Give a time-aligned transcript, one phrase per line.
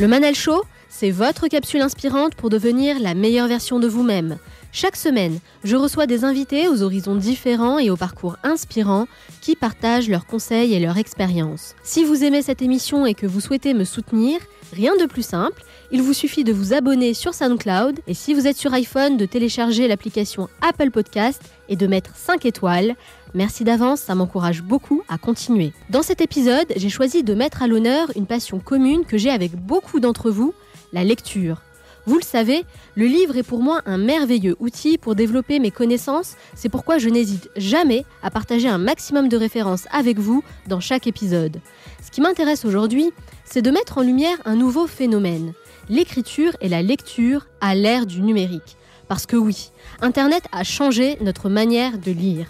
[0.00, 4.38] Le Manal Show, c'est votre capsule inspirante pour devenir la meilleure version de vous-même.
[4.70, 9.08] Chaque semaine, je reçois des invités aux horizons différents et aux parcours inspirants
[9.40, 11.74] qui partagent leurs conseils et leurs expériences.
[11.82, 14.38] Si vous aimez cette émission et que vous souhaitez me soutenir,
[14.72, 18.46] rien de plus simple, il vous suffit de vous abonner sur SoundCloud et si vous
[18.46, 22.94] êtes sur iPhone, de télécharger l'application Apple Podcast et de mettre 5 étoiles.
[23.34, 25.72] Merci d'avance, ça m'encourage beaucoup à continuer.
[25.90, 29.54] Dans cet épisode, j'ai choisi de mettre à l'honneur une passion commune que j'ai avec
[29.54, 30.54] beaucoup d'entre vous,
[30.92, 31.60] la lecture.
[32.06, 36.36] Vous le savez, le livre est pour moi un merveilleux outil pour développer mes connaissances,
[36.54, 41.06] c'est pourquoi je n'hésite jamais à partager un maximum de références avec vous dans chaque
[41.06, 41.60] épisode.
[42.02, 43.10] Ce qui m'intéresse aujourd'hui,
[43.44, 45.52] c'est de mettre en lumière un nouveau phénomène,
[45.90, 48.78] l'écriture et la lecture à l'ère du numérique.
[49.06, 49.70] Parce que oui,
[50.00, 52.46] Internet a changé notre manière de lire.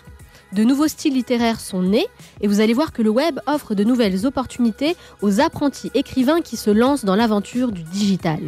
[0.52, 2.06] De nouveaux styles littéraires sont nés
[2.40, 6.56] et vous allez voir que le web offre de nouvelles opportunités aux apprentis écrivains qui
[6.56, 8.40] se lancent dans l'aventure du digital.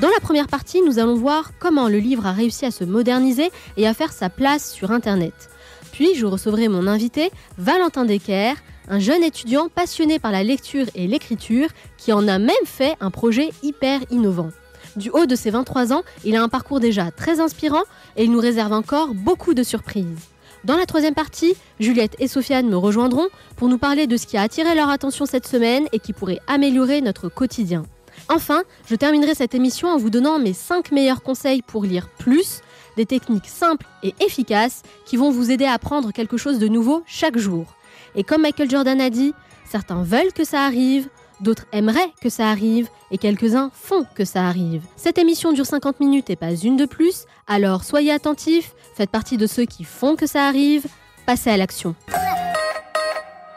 [0.00, 3.50] Dans la première partie, nous allons voir comment le livre a réussi à se moderniser
[3.76, 5.50] et à faire sa place sur Internet.
[5.92, 8.54] Puis je recevrai mon invité, Valentin Decker,
[8.88, 13.10] un jeune étudiant passionné par la lecture et l'écriture qui en a même fait un
[13.10, 14.50] projet hyper innovant.
[14.96, 17.82] Du haut de ses 23 ans, il a un parcours déjà très inspirant
[18.16, 20.28] et il nous réserve encore beaucoup de surprises.
[20.64, 24.36] Dans la troisième partie, Juliette et Sofiane me rejoindront pour nous parler de ce qui
[24.36, 27.84] a attiré leur attention cette semaine et qui pourrait améliorer notre quotidien.
[28.28, 32.60] Enfin, je terminerai cette émission en vous donnant mes 5 meilleurs conseils pour lire plus,
[32.96, 37.02] des techniques simples et efficaces qui vont vous aider à apprendre quelque chose de nouveau
[37.06, 37.74] chaque jour.
[38.14, 39.34] Et comme Michael Jordan a dit,
[39.68, 41.08] certains veulent que ça arrive,
[41.44, 44.82] d'autres aimeraient que ça arrive, et quelques-uns font que ça arrive.
[44.96, 49.36] Cette émission dure 50 minutes et pas une de plus, alors soyez attentifs, faites partie
[49.36, 50.86] de ceux qui font que ça arrive,
[51.26, 51.94] passez à l'action.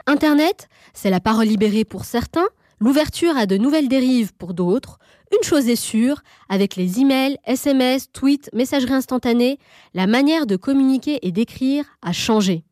[0.06, 2.48] Internet, c'est la parole libérée pour certains,
[2.80, 5.00] L'ouverture a de nouvelles dérives pour d'autres.
[5.36, 9.58] Une chose est sûre, avec les emails, SMS, tweets, messagerie instantanée,
[9.96, 12.64] la manière de communiquer et d'écrire a changé.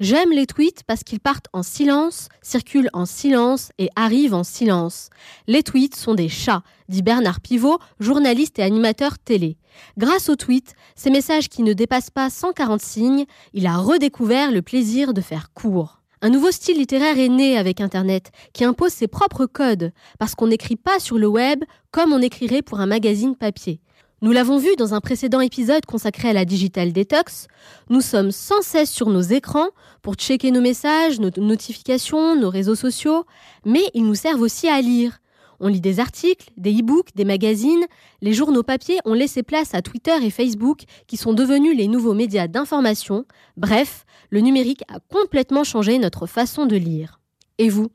[0.00, 5.10] J'aime les tweets parce qu'ils partent en silence, circulent en silence et arrivent en silence.
[5.46, 9.56] Les tweets sont des chats, dit Bernard Pivot, journaliste et animateur télé.
[9.96, 14.62] Grâce aux tweets, ces messages qui ne dépassent pas 140 signes, il a redécouvert le
[14.62, 16.00] plaisir de faire court.
[16.22, 20.46] Un nouveau style littéraire est né avec Internet, qui impose ses propres codes, parce qu'on
[20.46, 23.80] n'écrit pas sur le web comme on écrirait pour un magazine papier.
[24.24, 27.46] Nous l'avons vu dans un précédent épisode consacré à la digital detox,
[27.90, 29.68] nous sommes sans cesse sur nos écrans
[30.00, 33.26] pour checker nos messages, nos notifications, nos réseaux sociaux,
[33.66, 35.20] mais ils nous servent aussi à lire.
[35.60, 37.84] On lit des articles, des e-books, des magazines.
[38.22, 42.14] Les journaux papier ont laissé place à Twitter et Facebook qui sont devenus les nouveaux
[42.14, 43.26] médias d'information.
[43.58, 47.20] Bref, le numérique a complètement changé notre façon de lire.
[47.58, 47.90] Et vous?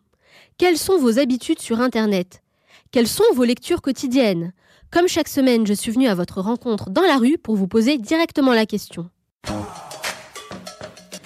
[0.59, 2.44] Quelles sont vos habitudes sur Internet?
[2.91, 4.53] Quelles sont vos lectures quotidiennes?
[4.92, 7.98] Comme chaque semaine, je suis venue à votre rencontre dans la rue pour vous poser
[7.98, 9.08] directement la question.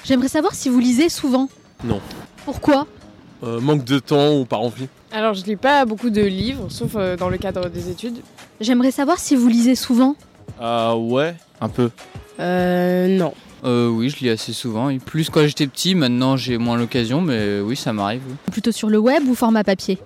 [0.04, 1.48] J'aimerais savoir si vous lisez souvent.
[1.84, 2.02] Non.
[2.44, 2.88] Pourquoi?
[3.44, 6.92] Euh, manque de temps ou pas envie Alors, je lis pas beaucoup de livres, sauf
[6.96, 8.18] euh, dans le cadre des études.
[8.60, 10.16] J'aimerais savoir si vous lisez souvent.
[10.60, 11.90] Ah ouais, un peu.
[12.40, 13.34] Euh, non.
[13.64, 14.90] Euh, oui, je lis assez souvent.
[14.90, 18.22] Et plus quand j'étais petit, maintenant j'ai moins l'occasion, mais oui, ça m'arrive.
[18.28, 18.36] oui.
[18.52, 20.00] Plutôt sur le web ou format papier?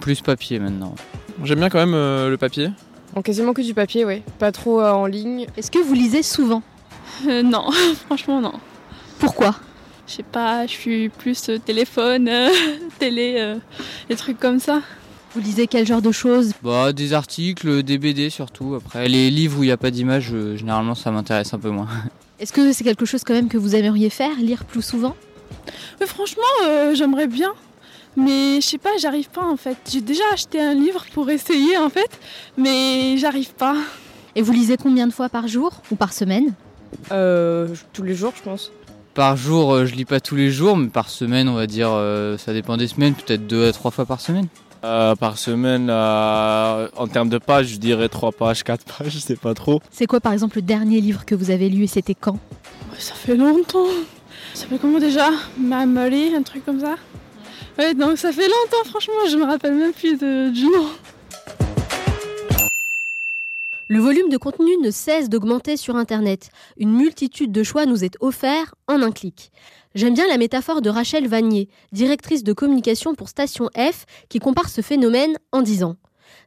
[0.00, 0.94] Plus papier maintenant.
[1.42, 2.68] J'aime bien quand même euh, le papier.
[3.14, 4.22] En quasiment que du papier, ouais.
[4.38, 5.46] Pas trop euh, en ligne.
[5.56, 6.62] Est-ce que vous lisez souvent?
[7.28, 7.70] Euh, non,
[8.06, 8.54] franchement non.
[9.20, 9.54] Pourquoi?
[10.08, 12.48] Je sais pas, je suis plus euh, téléphone, euh,
[12.98, 13.56] télé, euh,
[14.08, 14.80] des trucs comme ça.
[15.34, 16.52] Vous lisez quel genre de choses?
[16.62, 18.74] Bah, des articles, des BD surtout.
[18.74, 21.70] Après, les livres où il n'y a pas d'image, euh, généralement ça m'intéresse un peu
[21.70, 21.86] moins.
[22.40, 25.14] Est-ce que c'est quelque chose quand même que vous aimeriez faire, lire plus souvent?
[26.00, 27.52] Mais franchement, euh, j'aimerais bien.
[28.16, 29.76] Mais je sais pas, j'arrive pas en fait.
[29.90, 32.10] J'ai déjà acheté un livre pour essayer en fait,
[32.56, 33.76] mais j'arrive pas.
[34.34, 36.52] Et vous lisez combien de fois par jour ou par semaine?
[37.10, 38.72] Euh, tous les jours, je pense.
[39.14, 41.90] Par jour, euh, je lis pas tous les jours, mais par semaine, on va dire,
[41.90, 44.48] euh, ça dépend des semaines, peut-être deux à trois fois par semaine.
[44.84, 49.18] Euh, par semaine, euh, en termes de pages, je dirais 3 pages, 4 pages, je
[49.20, 49.80] sais pas trop.
[49.92, 52.38] C'est quoi par exemple le dernier livre que vous avez lu et c'était quand?
[52.98, 53.86] Ça fait longtemps.
[54.54, 55.30] Ça fait comment déjà?
[55.56, 56.96] Mamoli, un truc comme ça?
[57.78, 60.88] Ouais, donc ça fait longtemps, franchement, je me rappelle même plus du nom.
[63.88, 66.50] Le volume de contenu ne cesse d'augmenter sur Internet.
[66.76, 69.52] Une multitude de choix nous est offert en un clic.
[69.94, 74.70] J'aime bien la métaphore de Rachel Vanier, directrice de communication pour Station F, qui compare
[74.70, 75.96] ce phénomène en disant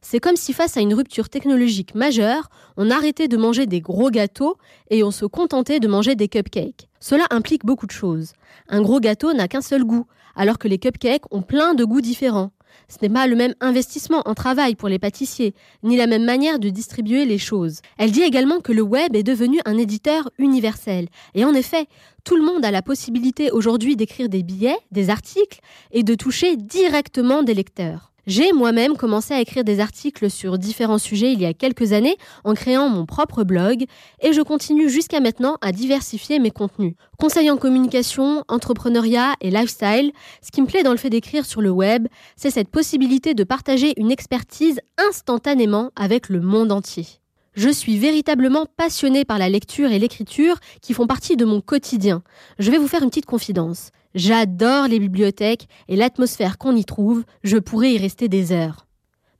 [0.02, 4.10] C'est comme si face à une rupture technologique majeure, on arrêtait de manger des gros
[4.10, 4.56] gâteaux
[4.90, 6.88] et on se contentait de manger des cupcakes.
[6.98, 8.32] Cela implique beaucoup de choses.
[8.68, 10.06] Un gros gâteau n'a qu'un seul goût,
[10.36, 12.52] alors que les cupcakes ont plein de goûts différents.
[12.88, 16.58] Ce n'est pas le même investissement en travail pour les pâtissiers, ni la même manière
[16.58, 17.80] de distribuer les choses.
[17.98, 21.08] Elle dit également que le web est devenu un éditeur universel.
[21.34, 21.86] Et en effet,
[22.24, 25.60] tout le monde a la possibilité aujourd'hui d'écrire des billets, des articles,
[25.90, 28.12] et de toucher directement des lecteurs.
[28.26, 32.16] J'ai moi-même commencé à écrire des articles sur différents sujets il y a quelques années
[32.42, 33.84] en créant mon propre blog
[34.20, 36.94] et je continue jusqu'à maintenant à diversifier mes contenus.
[37.20, 40.10] Conseil en communication, entrepreneuriat et lifestyle,
[40.42, 43.44] ce qui me plaît dans le fait d'écrire sur le web, c'est cette possibilité de
[43.44, 47.06] partager une expertise instantanément avec le monde entier.
[47.54, 52.24] Je suis véritablement passionnée par la lecture et l'écriture qui font partie de mon quotidien.
[52.58, 53.92] Je vais vous faire une petite confidence.
[54.16, 58.86] J'adore les bibliothèques et l'atmosphère qu'on y trouve, je pourrais y rester des heures.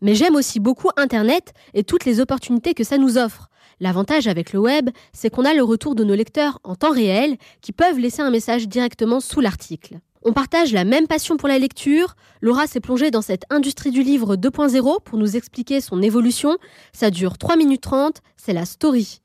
[0.03, 3.49] Mais j'aime aussi beaucoup Internet et toutes les opportunités que ça nous offre.
[3.81, 7.39] L'avantage avec le web, c'est qu'on a le retour de nos lecteurs en temps réel
[7.63, 9.99] qui peuvent laisser un message directement sous l'article.
[10.23, 12.15] On partage la même passion pour la lecture.
[12.43, 16.59] Laura s'est plongée dans cette industrie du livre 2.0 pour nous expliquer son évolution.
[16.93, 19.23] Ça dure 3 minutes 30, c'est la story.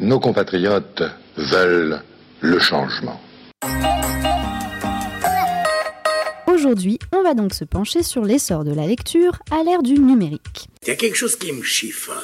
[0.00, 1.04] Nos compatriotes
[1.36, 2.02] veulent
[2.40, 3.20] le changement.
[6.58, 10.66] Aujourd'hui, on va donc se pencher sur l'essor de la lecture à l'ère du numérique.
[10.82, 12.16] Il y a quelque chose qui me chiffonne.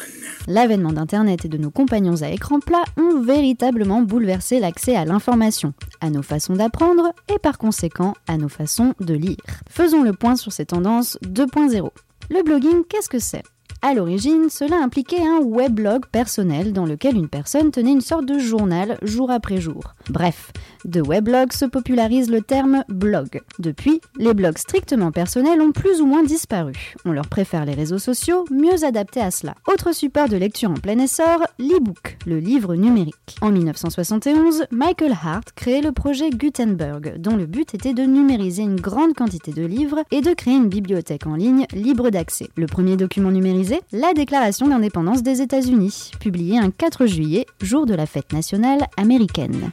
[0.48, 5.72] L'avènement d'Internet et de nos compagnons à écran plat ont véritablement bouleversé l'accès à l'information,
[6.00, 9.36] à nos façons d'apprendre et par conséquent à nos façons de lire.
[9.70, 11.90] Faisons le point sur ces tendances 2.0.
[12.30, 13.44] Le blogging, qu'est-ce que c'est?
[13.84, 18.38] À l'origine, cela impliquait un weblog personnel dans lequel une personne tenait une sorte de
[18.38, 19.92] journal jour après jour.
[20.08, 20.52] Bref,
[20.86, 23.42] de weblog se popularise le terme blog.
[23.58, 26.94] Depuis, les blogs strictement personnels ont plus ou moins disparu.
[27.04, 29.54] On leur préfère les réseaux sociaux, mieux adaptés à cela.
[29.70, 33.36] Autre support de lecture en plein essor, l'e-book, le livre numérique.
[33.42, 38.80] En 1971, Michael Hart créait le projet Gutenberg, dont le but était de numériser une
[38.80, 42.48] grande quantité de livres et de créer une bibliothèque en ligne libre d'accès.
[42.56, 47.94] Le premier document numérisé, la Déclaration d'indépendance des États-Unis, publiée un 4 juillet, jour de
[47.94, 49.70] la fête nationale américaine.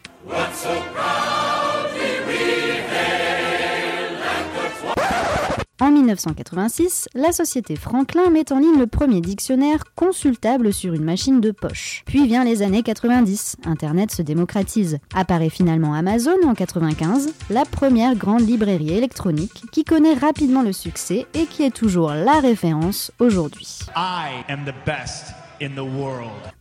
[5.81, 11.41] En 1986, la société Franklin met en ligne le premier dictionnaire consultable sur une machine
[11.41, 12.03] de poche.
[12.05, 14.99] Puis vient les années 90, Internet se démocratise.
[15.15, 21.25] Apparaît finalement Amazon en 95, la première grande librairie électronique qui connaît rapidement le succès
[21.33, 23.79] et qui est toujours la référence aujourd'hui.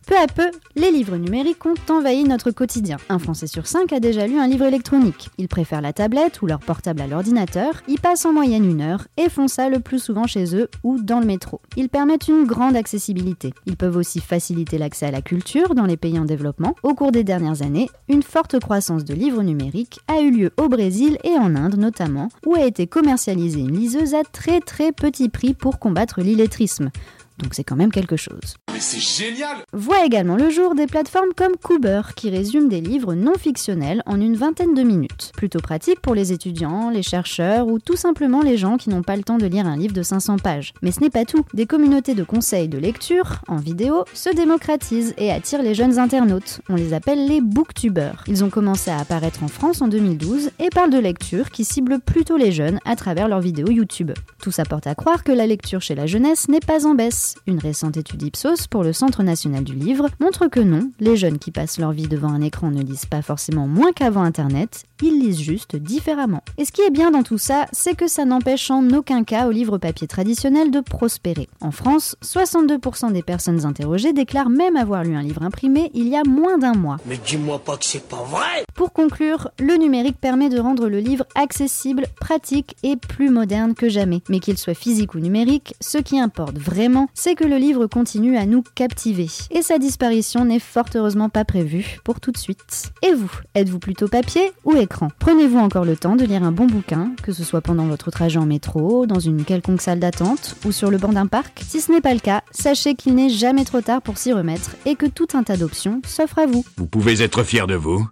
[0.05, 2.97] Peu à peu, les livres numériques ont envahi notre quotidien.
[3.09, 5.29] Un Français sur cinq a déjà lu un livre électronique.
[5.39, 9.07] Ils préfèrent la tablette ou leur portable à l'ordinateur, y passent en moyenne une heure
[9.17, 11.61] et font ça le plus souvent chez eux ou dans le métro.
[11.77, 13.53] Ils permettent une grande accessibilité.
[13.65, 16.75] Ils peuvent aussi faciliter l'accès à la culture dans les pays en développement.
[16.83, 20.69] Au cours des dernières années, une forte croissance de livres numériques a eu lieu au
[20.69, 25.29] Brésil et en Inde notamment, où a été commercialisée une liseuse à très très petit
[25.29, 26.91] prix pour combattre l'illettrisme.
[27.39, 28.57] Donc c'est quand même quelque chose.
[28.81, 33.35] C'est génial Voient également le jour des plateformes comme Cooper qui résument des livres non
[33.35, 35.31] fictionnels en une vingtaine de minutes.
[35.37, 39.15] Plutôt pratique pour les étudiants, les chercheurs ou tout simplement les gens qui n'ont pas
[39.15, 40.73] le temps de lire un livre de 500 pages.
[40.81, 41.45] Mais ce n'est pas tout.
[41.53, 46.61] Des communautés de conseils de lecture, en vidéo, se démocratisent et attirent les jeunes internautes.
[46.67, 48.23] On les appelle les booktubers.
[48.25, 51.99] Ils ont commencé à apparaître en France en 2012 et parlent de lecture qui cible
[51.99, 54.11] plutôt les jeunes à travers leurs vidéos YouTube.
[54.41, 57.35] Tout ça porte à croire que la lecture chez la jeunesse n'est pas en baisse.
[57.45, 61.39] Une récente étude Ipsos pour le Centre national du livre montre que non, les jeunes
[61.39, 65.19] qui passent leur vie devant un écran ne lisent pas forcément moins qu'avant Internet, ils
[65.19, 66.43] lisent juste différemment.
[66.57, 69.47] Et ce qui est bien dans tout ça, c'est que ça n'empêche en aucun cas
[69.47, 71.49] au livre papier traditionnel de prospérer.
[71.59, 76.15] En France, 62% des personnes interrogées déclarent même avoir lu un livre imprimé il y
[76.15, 76.97] a moins d'un mois.
[77.05, 80.99] Mais dis-moi pas que c'est pas vrai Pour conclure, le numérique permet de rendre le
[80.99, 84.21] livre accessible, pratique et plus moderne que jamais.
[84.29, 88.37] Mais qu'il soit physique ou numérique, ce qui importe vraiment, c'est que le livre continue
[88.37, 89.27] à nous captiver.
[89.49, 92.91] Et sa disparition n'est fort heureusement pas prévue pour tout de suite.
[93.01, 96.65] Et vous, êtes-vous plutôt papier ou écran Prenez-vous encore le temps de lire un bon
[96.65, 100.71] bouquin, que ce soit pendant votre trajet en métro, dans une quelconque salle d'attente ou
[100.71, 101.61] sur le banc d'un parc?
[101.67, 104.75] Si ce n'est pas le cas, sachez qu'il n'est jamais trop tard pour s'y remettre
[104.85, 106.63] et que tout un tas d'options s'offrent à vous.
[106.77, 108.07] Vous pouvez être fier de vous.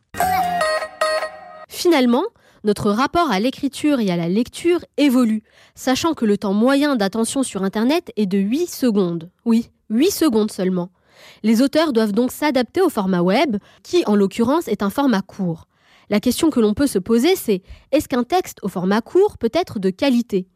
[1.68, 2.24] Finalement,
[2.64, 5.44] notre rapport à l'écriture et à la lecture évolue,
[5.76, 9.30] sachant que le temps moyen d'attention sur Internet est de 8 secondes.
[9.46, 10.90] Oui, 8 secondes seulement.
[11.44, 15.69] Les auteurs doivent donc s'adapter au format web, qui en l'occurrence est un format court.
[16.10, 17.62] La question que l'on peut se poser, c'est
[17.92, 20.48] est-ce qu'un texte au format court peut être de qualité?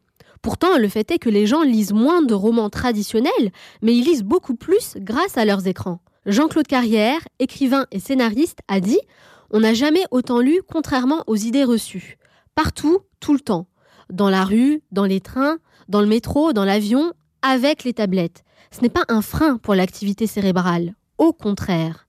[0.42, 4.24] Pourtant, le fait est que les gens lisent moins de romans traditionnels, mais ils lisent
[4.24, 6.00] beaucoup plus grâce à leurs écrans.
[6.26, 9.00] Jean-Claude Carrière, écrivain et scénariste, a dit
[9.50, 12.18] On n'a jamais autant lu contrairement aux idées reçues.
[12.54, 13.68] Partout, tout le temps.
[14.12, 15.58] Dans la rue, dans les trains,
[15.88, 18.42] dans le métro, dans l'avion, avec les tablettes.
[18.70, 20.94] Ce n'est pas un frein pour l'activité cérébrale.
[21.16, 22.03] Au contraire.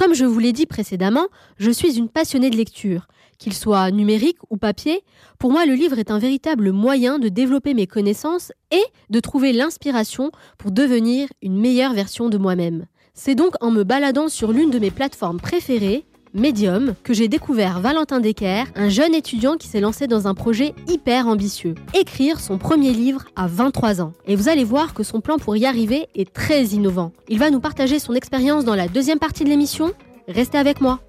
[0.00, 1.26] Comme je vous l'ai dit précédemment,
[1.58, 3.06] je suis une passionnée de lecture.
[3.38, 5.04] Qu'il soit numérique ou papier,
[5.38, 9.52] pour moi le livre est un véritable moyen de développer mes connaissances et de trouver
[9.52, 12.86] l'inspiration pour devenir une meilleure version de moi-même.
[13.12, 17.80] C'est donc en me baladant sur l'une de mes plateformes préférées, Medium, que j'ai découvert
[17.80, 22.56] Valentin Decker, un jeune étudiant qui s'est lancé dans un projet hyper ambitieux, écrire son
[22.56, 24.12] premier livre à 23 ans.
[24.26, 27.12] Et vous allez voir que son plan pour y arriver est très innovant.
[27.28, 29.92] Il va nous partager son expérience dans la deuxième partie de l'émission.
[30.28, 31.00] Restez avec moi.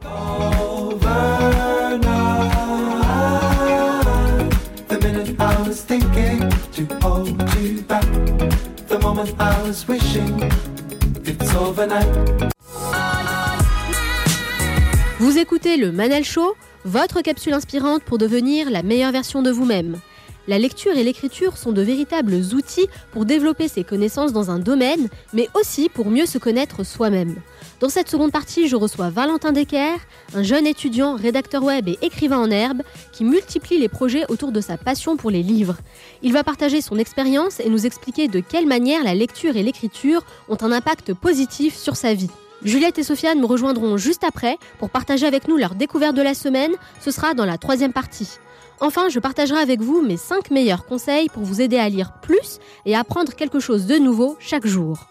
[15.21, 19.99] Vous écoutez le Manel Show, votre capsule inspirante pour devenir la meilleure version de vous-même.
[20.47, 25.09] La lecture et l'écriture sont de véritables outils pour développer ses connaissances dans un domaine,
[25.31, 27.35] mais aussi pour mieux se connaître soi-même.
[27.79, 29.99] Dans cette seconde partie, je reçois Valentin Decker,
[30.33, 34.59] un jeune étudiant, rédacteur web et écrivain en herbe, qui multiplie les projets autour de
[34.59, 35.77] sa passion pour les livres.
[36.23, 40.25] Il va partager son expérience et nous expliquer de quelle manière la lecture et l'écriture
[40.49, 42.31] ont un impact positif sur sa vie.
[42.63, 46.33] Juliette et Sofiane me rejoindront juste après pour partager avec nous leur découverte de la
[46.33, 46.71] semaine.
[46.99, 48.37] Ce sera dans la troisième partie.
[48.79, 52.59] Enfin, je partagerai avec vous mes 5 meilleurs conseils pour vous aider à lire plus
[52.85, 55.10] et à apprendre quelque chose de nouveau chaque jour.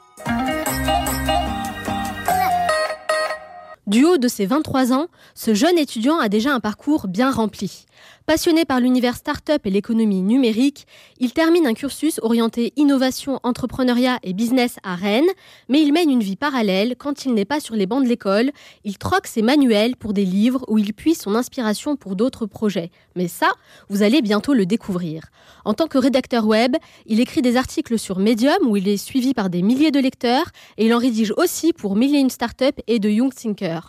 [3.90, 7.86] Du haut de ses 23 ans, ce jeune étudiant a déjà un parcours bien rempli.
[8.24, 10.86] Passionné par l'univers start-up et l'économie numérique,
[11.18, 15.28] il termine un cursus orienté innovation, entrepreneuriat et business à Rennes,
[15.68, 18.52] mais il mène une vie parallèle quand il n'est pas sur les bancs de l'école.
[18.84, 22.92] Il troque ses manuels pour des livres où il puise son inspiration pour d'autres projets.
[23.16, 23.48] Mais ça,
[23.88, 25.24] vous allez bientôt le découvrir.
[25.64, 29.34] En tant que rédacteur web, il écrit des articles sur Medium où il est suivi
[29.34, 30.46] par des milliers de lecteurs
[30.78, 33.79] et il en rédige aussi pour une Startup et de Young Thinker.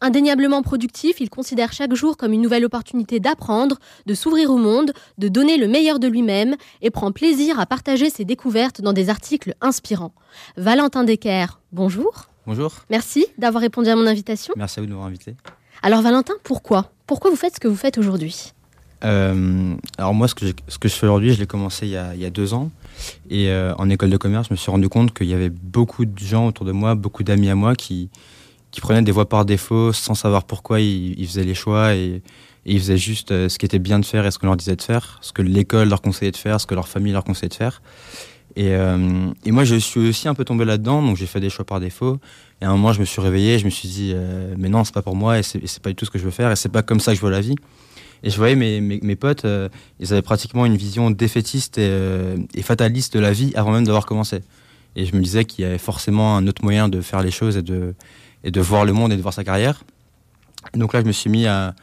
[0.00, 4.92] Indéniablement productif, il considère chaque jour comme une nouvelle opportunité d'apprendre, de s'ouvrir au monde,
[5.18, 9.08] de donner le meilleur de lui-même et prend plaisir à partager ses découvertes dans des
[9.08, 10.12] articles inspirants.
[10.56, 12.26] Valentin Decker, bonjour.
[12.46, 12.72] Bonjour.
[12.90, 14.52] Merci d'avoir répondu à mon invitation.
[14.56, 15.36] Merci à vous de m'avoir invité.
[15.82, 16.90] Alors Valentin, pourquoi?
[17.06, 18.52] Pourquoi vous faites ce que vous faites aujourd'hui?
[19.04, 21.96] Euh, Alors moi, ce que, ce que je fais aujourd'hui, je l'ai commencé il y,
[21.96, 22.70] a, il y, a, deux ans.
[23.28, 26.04] Et euh, en école de commerce, je me suis rendu compte qu'il y avait beaucoup
[26.04, 28.08] de gens autour de moi, beaucoup d'amis à moi qui,
[28.74, 32.22] qui prenaient des voies par défaut sans savoir pourquoi ils, faisaient les choix et,
[32.66, 34.74] ils faisaient juste euh, ce qui était bien de faire et ce qu'on leur disait
[34.74, 37.50] de faire, ce que l'école leur conseillait de faire, ce que leur famille leur conseillait
[37.50, 37.82] de faire.
[38.56, 41.50] Et, euh, et moi, je suis aussi un peu tombé là-dedans, donc j'ai fait des
[41.50, 42.18] choix par défaut.
[42.62, 44.82] Et à un moment, je me suis réveillé, je me suis dit, euh, mais non,
[44.82, 46.56] c'est pas pour moi, et c'est pas du tout ce que je veux faire, et
[46.56, 47.54] c'est pas comme ça que je vois la vie.
[48.22, 49.46] Et je voyais mes, mes, potes,
[50.00, 54.06] ils avaient pratiquement une vision défaitiste et, et fataliste de la vie avant même d'avoir
[54.06, 54.40] commencé.
[54.96, 57.58] Et je me disais qu'il y avait forcément un autre moyen de faire les choses
[57.58, 57.94] et de,
[58.44, 59.82] et de voir le monde et de voir sa carrière.
[60.74, 61.74] Donc là, je me suis mis à,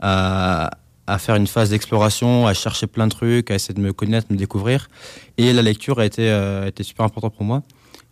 [0.00, 0.70] à,
[1.18, 4.36] faire une phase d'exploration, à chercher plein de trucs, à essayer de me connaître, me
[4.36, 4.88] découvrir.
[5.38, 7.62] Et la lecture a été, euh, été super importante pour moi.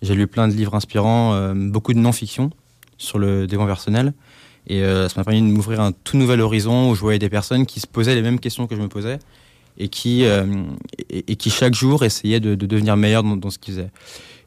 [0.03, 2.51] J'ai lu plein de livres inspirants, euh, beaucoup de non-fiction
[2.97, 4.13] sur le développement personnel.
[4.67, 7.31] Et euh, ça m'a permis de m'ouvrir un tout nouvel horizon où je voyais des
[7.31, 9.19] personnes qui se posaient les mêmes questions que je me posais
[9.81, 10.25] et qui,
[11.09, 13.91] et, qui chaque jour essayaient de, de devenir meilleurs dans, ce qu'ils faisaient.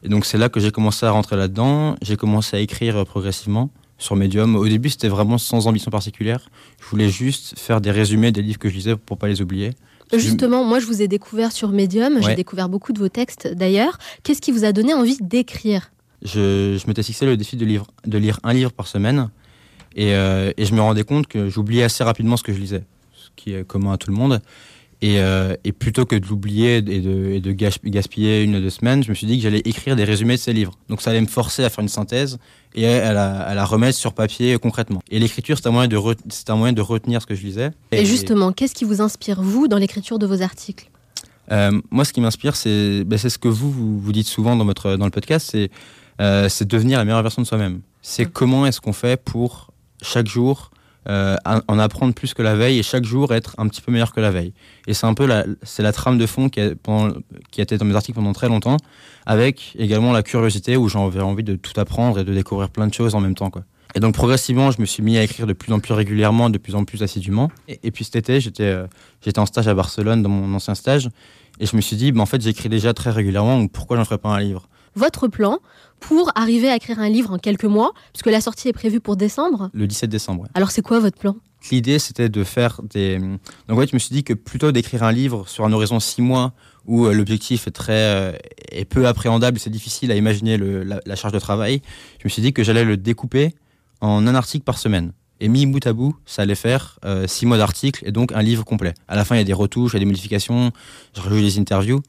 [0.02, 1.96] Et donc c'est là que j'ai commencé à rentrer là-dedans.
[2.02, 4.56] J'ai commencé à écrire progressivement sur Medium.
[4.56, 6.48] Au début, c'était vraiment sans ambition particulière.
[6.80, 9.70] Je voulais juste faire des résumés des livres que je lisais pour pas les oublier.
[10.12, 12.20] Justement, moi, je vous ai découvert sur Medium.
[12.20, 13.96] J'ai découvert beaucoup de vos textes d'ailleurs.
[14.24, 15.90] Qu'est-ce qui vous a donné envie d'écrire?
[16.22, 19.30] Je, je m'étais fixé le défi de, livre- de lire un livre par semaine
[19.96, 22.84] et, euh, et je me rendais compte que j'oubliais assez rapidement ce que je lisais,
[23.14, 24.40] ce qui est commun à tout le monde.
[25.04, 28.60] Et, euh, et plutôt que de l'oublier et de, et de gas- gaspiller une ou
[28.60, 30.74] deux semaines, je me suis dit que j'allais écrire des résumés de ces livres.
[30.88, 32.38] Donc ça allait me forcer à faire une synthèse
[32.76, 35.02] et à la, à la remettre sur papier concrètement.
[35.10, 36.16] Et l'écriture, c'est un, moyen de re-
[36.48, 37.72] un moyen de retenir ce que je lisais.
[37.90, 40.88] Et justement, qu'est-ce qui vous inspire, vous, dans l'écriture de vos articles?
[41.50, 44.54] Euh, moi, ce qui m'inspire, c'est ben, c'est ce que vous, vous, vous dites souvent
[44.54, 45.70] dans, votre, dans le podcast, c'est
[46.20, 47.80] euh, c'est devenir la meilleure version de soi-même.
[48.02, 50.70] C'est comment est-ce qu'on fait pour chaque jour
[51.08, 53.90] euh, en en apprendre plus que la veille et chaque jour être un petit peu
[53.90, 54.52] meilleur que la veille.
[54.86, 56.72] Et c'est un peu la, c'est la trame de fond qui a,
[57.58, 58.76] été dans mes articles pendant très longtemps,
[59.26, 62.94] avec également la curiosité où j'avais envie de tout apprendre et de découvrir plein de
[62.94, 63.50] choses en même temps.
[63.50, 63.62] Quoi.
[63.94, 66.58] Et donc progressivement, je me suis mis à écrire de plus en plus régulièrement, de
[66.58, 67.50] plus en plus assidûment.
[67.68, 68.86] Et, et puis cet été, j'étais euh,
[69.24, 71.10] j'étais en stage à Barcelone, dans mon ancien stage,
[71.60, 74.04] et je me suis dit, bah, en fait, j'écris déjà très régulièrement, donc pourquoi j'en
[74.04, 74.68] ferais pas un livre?
[74.94, 75.58] Votre plan
[76.00, 79.16] pour arriver à écrire un livre en quelques mois, puisque la sortie est prévue pour
[79.16, 79.70] décembre.
[79.72, 80.42] Le 17 décembre.
[80.42, 80.48] ouais.
[80.54, 81.36] Alors, c'est quoi votre plan?
[81.70, 83.18] L'idée, c'était de faire des.
[83.68, 86.20] Donc, ouais, je me suis dit que plutôt d'écrire un livre sur un horizon six
[86.20, 86.52] mois
[86.86, 88.32] où euh, l'objectif est très euh,
[88.72, 91.80] est peu appréhendable, c'est difficile à imaginer le- la, la charge de travail.
[92.18, 93.54] Je me suis dit que j'allais le découper
[94.00, 95.12] en un article par semaine.
[95.38, 98.42] Et mis bout à bout, ça allait faire euh, six mois d'articles et donc un
[98.42, 98.94] livre complet.
[99.06, 100.72] À la fin, il y a des retouches, il y a des modifications,
[101.16, 102.00] je rajoute des interviews.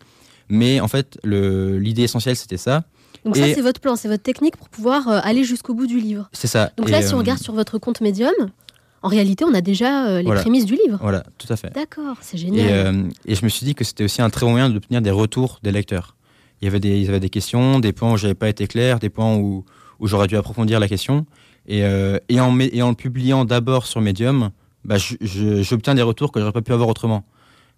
[0.53, 2.83] Mais en fait, l'idée essentielle, c'était ça.
[3.25, 5.99] Donc, ça, c'est votre plan, c'est votre technique pour pouvoir euh, aller jusqu'au bout du
[5.99, 6.29] livre.
[6.33, 6.71] C'est ça.
[6.77, 8.33] Donc Et, là, si on euh, regarde sur votre compte Medium,
[9.01, 10.41] en réalité, on a déjà euh, les Voilà.
[10.41, 10.97] prémices du livre.
[11.01, 11.73] Voilà, tout à fait.
[11.73, 13.09] D'accord, c'est génial.
[13.25, 15.11] Et, et je me suis dit que c'était aussi un très bon moyen d'obtenir des
[15.11, 16.15] retours des lecteurs.
[16.61, 18.99] Il y avait des, ils avaient des questions, des points où j'avais pas été clair,
[18.99, 19.63] des points où,
[19.99, 21.25] où j'aurais dû approfondir la question.
[21.65, 24.51] Et, euh, et, en, mé- et en le publiant d'abord sur Medium,
[24.83, 27.23] bah, j'obtiens des retours que j'aurais pas pu avoir autrement.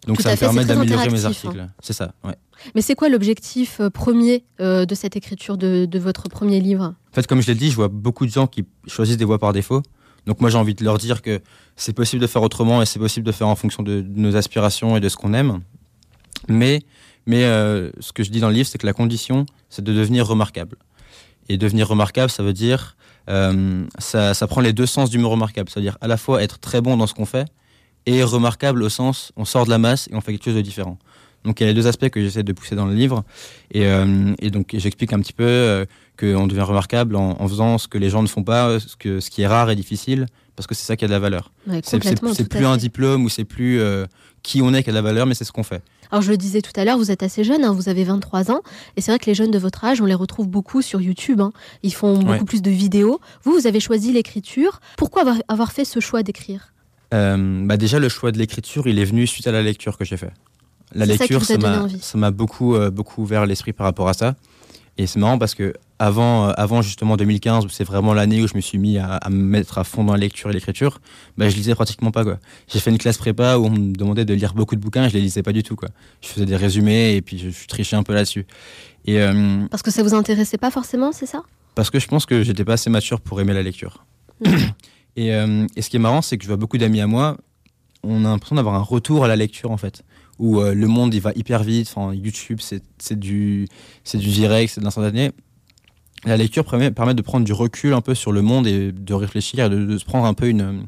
[0.08, 1.68] Donc Tout ça me fait, permet d'améliorer mes interactif, articles.
[1.82, 2.36] C'est ça, ouais.
[2.74, 6.96] Mais c'est quoi l'objectif euh, premier euh, de cette écriture de, votre premier livre?
[7.12, 9.40] En fait, comme je l'ai dit, je vois beaucoup de gens qui choisissent des voies
[9.40, 9.82] par défaut.
[10.26, 11.42] Donc moi, j'ai envie de leur dire que
[11.76, 14.98] c'est possible de faire autrement et c'est possible de faire en fonction de, nos aspirations
[14.98, 15.60] et de ce qu'on aime.
[16.48, 16.82] Mais,
[17.26, 19.94] mais euh, ce que je dis dans le livre, c'est que la condition, c'est de
[19.94, 20.78] devenir remarquable.
[21.48, 25.70] Et devenir remarquable, ça veut dire, ça, ça prend les deux sens du mot remarquable.
[25.70, 27.46] C'est-à-dire à la fois être très bon dans ce qu'on fait
[28.06, 30.62] et remarquable au sens, on sort de la masse et on fait quelque chose de
[30.62, 30.98] différent.
[31.46, 33.24] Donc il y a les deux aspects que j'essaie de pousser dans le livre.
[33.72, 35.86] Et, euh, et donc j'explique un petit peu euh,
[36.20, 39.20] qu'on devient remarquable en, en faisant ce que les gens ne font pas, ce, que,
[39.20, 41.52] ce qui est rare et difficile, parce que c'est ça qui a de la valeur.
[41.68, 42.00] Ouais, c'est
[42.50, 44.06] plus un diplôme ou c'est plus euh,
[44.44, 45.82] qui on est qui a de la valeur, mais c'est ce qu'on fait.
[46.12, 48.52] Alors je le disais tout à l'heure, vous êtes assez jeune, hein, vous avez 23
[48.52, 48.62] ans,
[48.96, 51.42] et c'est vrai que les jeunes de votre âge, on les retrouve beaucoup sur YouTube.
[51.42, 51.52] hein.
[51.84, 52.44] Ils font beaucoup Ouais.
[52.44, 53.20] plus de vidéos.
[53.44, 54.80] Vous, vous avez choisi l'écriture.
[54.98, 56.74] Pourquoi avoir, avoir fait ce choix d'écrire?
[57.14, 60.06] Euh, bah déjà, le choix de l'écriture, il est venu suite à la lecture que
[60.06, 60.32] j'ai fait.
[60.94, 64.36] La lecture, ça m'a beaucoup, euh, beaucoup ouvert l'esprit par rapport à ça.
[64.98, 68.48] Et c'est marrant parce que avant, euh, avant justement 2015, où c'est vraiment l'année où
[68.48, 71.00] je me suis mis à, à me mettre à fond dans la lecture et l'écriture,
[71.38, 72.24] bah, je lisais pratiquement pas.
[72.68, 75.14] J'ai fait une classe prépa où on me demandait de lire beaucoup de bouquins, je
[75.14, 75.76] les lisais pas du tout.
[75.76, 75.90] quoi.
[76.22, 78.46] Je faisais des résumés et puis je, je trichais un peu là-dessus.
[79.06, 81.44] Et euh, Parce que ça vous intéressait pas forcément, c'est ça?
[81.76, 84.06] Parce que je pense que j'étais pas assez mature pour aimer la lecture.
[85.18, 87.38] et, euh, et ce qui est marrant, c'est que je vois beaucoup d'amis à moi,
[88.04, 90.04] on a l'impression d'avoir un retour à la lecture en fait,
[90.40, 91.92] où euh, le monde il va hyper vite.
[91.96, 93.68] Enfin, YouTube c'est du
[94.04, 95.32] c'est du direct, c'est de l'instantané.
[96.26, 99.14] La lecture permet, permet de prendre du recul un peu sur le monde et de
[99.14, 100.88] réfléchir et de, de se prendre un peu une,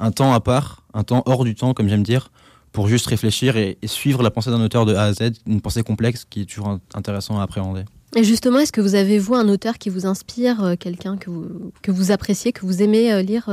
[0.00, 2.30] un temps à part, un temps hors du temps comme j'aime dire,
[2.72, 5.62] pour juste réfléchir et, et suivre la pensée d'un auteur de A à Z, une
[5.62, 7.84] pensée complexe qui est toujours in- intéressant à appréhender.
[8.14, 11.30] Et justement, est-ce que vous avez, vous, un auteur qui vous inspire, euh, quelqu'un que
[11.30, 13.48] vous, que vous appréciez, que vous aimez euh, lire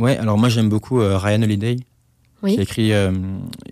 [0.00, 1.76] Ouais, alors moi j'aime beaucoup Ryan Holiday,
[2.42, 2.54] Oui.
[2.54, 2.92] qui a écrit.
[2.92, 3.10] euh,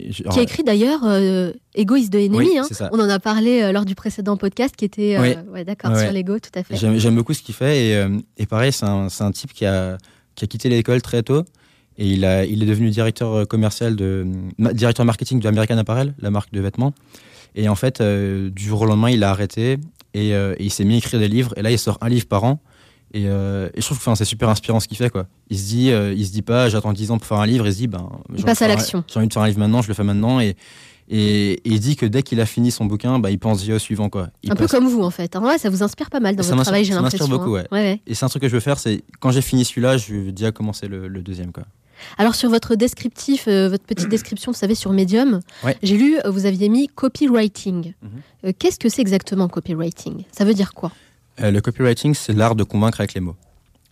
[0.08, 2.36] je- Qui a écrit d'ailleurs euh, Égoïste de Enemy.
[2.38, 2.66] Oui, hein.
[2.92, 5.34] On en a parlé euh, lors du précédent podcast qui était euh, Oui.
[5.52, 6.02] ouais, d'accord Ouais.
[6.02, 6.76] sur l'ego, tout à fait.
[6.76, 8.06] J'aime beaucoup ce qu'il fait et,
[8.38, 9.98] et pareil, c'est un, un type qui a,
[10.34, 11.44] qui a quitté l'école très tôt
[11.98, 14.26] et il, a, il est devenu directeur commercial de
[14.58, 16.92] directeur marketing de American Apparel, la marque de vêtements.
[17.54, 19.78] Et en fait, du jour au lendemain, il a arrêté
[20.12, 21.54] et, et il s'est mis à écrire des livres.
[21.56, 22.60] Et là, il sort un livre par an.
[23.14, 25.10] Et, euh, et je trouve que c'est super inspirant ce qu'il fait.
[25.10, 25.26] Quoi.
[25.48, 27.66] Il se dit, euh, il se dit pas, j'attends 10 ans pour faire un livre.
[27.66, 29.04] Il se dit, ben, j'ai envie passe de à faire un- l'action.
[29.06, 30.40] J'ai envie de faire un livre maintenant, je le fais maintenant.
[30.40, 30.56] Et,
[31.08, 33.74] et, et il dit que dès qu'il a fini son bouquin, bah, il pense déjà
[33.76, 34.08] au suivant.
[34.10, 34.28] Quoi.
[34.42, 35.36] Il un peu comme vous en fait.
[35.36, 35.42] hein.
[35.42, 37.38] Ouais, ça vous inspire pas mal dans ça votre travail, j'ai ça m'inspire l'impression.
[37.44, 37.64] beaucoup, hein.
[37.70, 37.78] ouais.
[37.78, 38.00] Ouais, ouais.
[38.08, 40.32] Et c'est un truc que je veux faire, c'est quand j'ai fini celui-là, je vais
[40.32, 41.52] déjà commencer le, le deuxième.
[41.52, 41.62] Quoi.
[42.18, 45.76] Alors sur votre descriptif, euh, votre petite description, vous savez, sur Medium, Ouais.
[45.82, 47.94] j'ai lu, vous aviez mis copywriting.
[48.02, 48.10] Mhm.
[48.46, 50.24] Euh, Qu'est-ce que c'est exactement copywriting?
[50.32, 50.90] Ça veut dire quoi?
[51.40, 53.36] Euh, le copywriting, c'est l'art de convaincre avec les mots.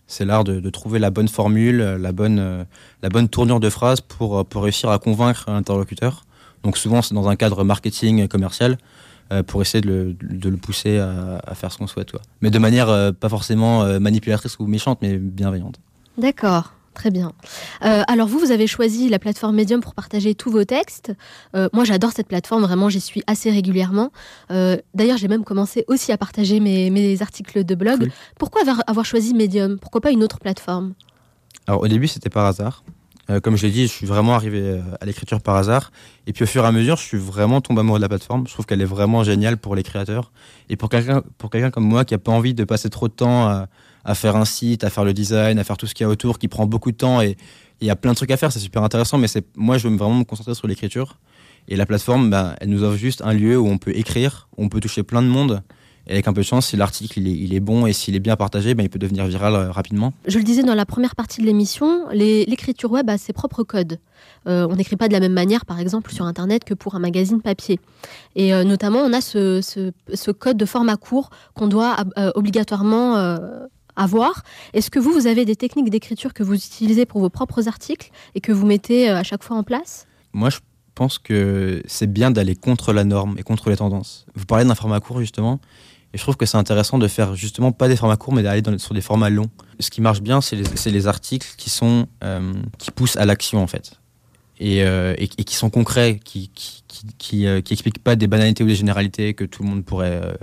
[0.07, 2.63] C'est l'art de, trouver la bonne formule, la bonne, euh,
[3.01, 6.25] la bonne tournure de phrase pour, euh, pour réussir à convaincre un interlocuteur.
[6.63, 8.77] Donc souvent c'est dans un cadre marketing et commercial
[9.31, 12.11] euh, pour essayer de le, de le pousser à, à faire ce qu'on souhaite.
[12.11, 12.21] quoi.
[12.41, 15.79] Mais de manière euh, pas forcément euh, manipulatrice ou méchante, mais bienveillante.
[16.19, 16.73] D'accord.
[16.95, 17.33] Très bien.
[17.83, 21.11] Euh, alors vous, vous avez choisi la plateforme Medium pour partager tous vos textes.
[21.53, 24.11] Euh, moi, j'adore cette plateforme, vraiment, j'y suis assez régulièrement.
[24.49, 27.99] Euh, D'ailleurs, j'ai même commencé aussi à partager mes, mes articles de blog.
[27.99, 28.11] Cool.
[28.39, 29.77] Pourquoi avoir, avoir choisi Medium?
[29.77, 30.93] Pourquoi pas une autre plateforme?
[31.67, 32.83] Alors au début c'était par hasard.
[33.41, 35.91] Comme je l'ai dit, je suis vraiment arrivé à l'écriture par hasard.
[36.27, 38.47] Et puis au fur et à mesure, je suis vraiment tombé amoureux de la plateforme.
[38.47, 40.31] Je trouve qu'elle est vraiment géniale pour les créateurs.
[40.69, 43.47] Et pour quelqu'un quelqu'un comme moi qui a pas envie de passer trop de temps
[43.47, 43.67] à,
[44.05, 46.09] à faire un site, à faire le design, à faire tout ce qu'il y a
[46.09, 47.35] autour, qui prend beaucoup de temps et
[47.81, 49.17] il y a plein de trucs à faire, c'est super intéressant.
[49.17, 51.17] Mais c'est moi, je veux vraiment me concentrer sur l'écriture.
[51.67, 54.63] Et la plateforme, ben, elle nous offre juste un lieu où on peut écrire, où
[54.63, 55.63] on peut toucher plein de monde.
[56.07, 58.35] Et avec un peu de chance, si l'article il est, bon et s'il est bien
[58.35, 60.13] partagé, ben, il peut devenir viral euh, rapidement.
[60.27, 63.97] Je le disais dans la première partie de l'émission, l'écriture web a ses propres codes.
[64.47, 66.99] Euh, on n'écrit pas de la même manière, par exemple, sur Internet que pour un
[66.99, 67.79] magazine papier.
[68.35, 71.95] Et euh, notamment, on a ce, code de format court qu'on doit
[72.35, 73.39] obligatoirement
[73.97, 74.43] euh, avoir.
[74.73, 78.11] Est-ce que vous, vous avez des techniques d'écriture que vous utilisez pour vos propres articles
[78.35, 80.07] et que vous mettez euh, à chaque fois en place?
[80.33, 80.59] Moi, je
[80.95, 84.25] pense que c'est bien d'aller contre la norme et contre les tendances.
[84.35, 85.59] Vous parlez d'un format court, justement.
[86.13, 88.63] Et je trouve que c'est intéressant de faire justement pas des formats courts, mais d'aller
[88.77, 89.49] sur des formats longs.
[89.81, 93.67] Ce qui marche bien, c'est les, articles qui sont euh, qui poussent à l'action en
[93.67, 93.99] fait,
[94.57, 96.83] et, euh, qui sont concrets, qui qui
[97.17, 100.37] qui, expliquent pas des banalités ou des généralités que tout le monde pourrait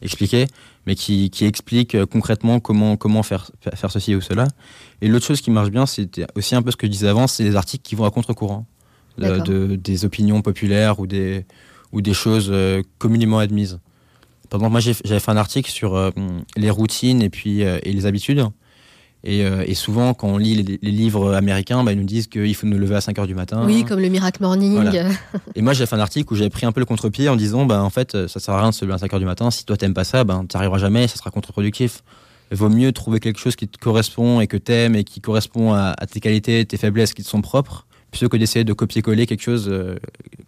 [0.00, 0.46] expliquer,
[0.86, 4.46] mais qui, qui expliquent euh, concrètement comment comment faire faire ceci ou cela.
[5.00, 7.26] Et l'autre chose qui marche bien, c'est aussi un peu ce que je disais avant,
[7.26, 8.66] c'est les articles qui vont à contre-courant
[9.18, 11.44] de, des opinions populaires ou des
[11.92, 13.80] ou des choses euh, communément admises.
[14.50, 16.10] Par exemple, moi j'avais fait un article sur euh,
[16.56, 18.44] les routines et puis euh, et les habitudes.
[19.28, 22.28] Et, euh, et souvent, quand on lit les, les livres américains, bah, ils nous disent
[22.28, 23.64] qu'il faut nous lever à 5 heures du matin.
[23.66, 24.74] Oui, comme le Miracle Morning.
[24.74, 25.08] Voilà.
[25.56, 27.66] Et moi, j'ai fait un article où j'avais pris un peu le contre-pied en disant,
[27.66, 29.50] bah, en fait, ça sert à rien de se lever à 5 heures du matin.
[29.50, 32.04] Si toi, t'aimes pas ça, ben, tu arriveras jamais, ça sera contre-productif.
[32.52, 35.72] Il vaut mieux trouver quelque chose qui te correspond et que t'aimes et qui correspond
[35.72, 39.26] à, à tes qualités, tes faiblesses qui te sont propres, plutôt que d'essayer de copier-coller
[39.26, 39.96] quelque chose euh,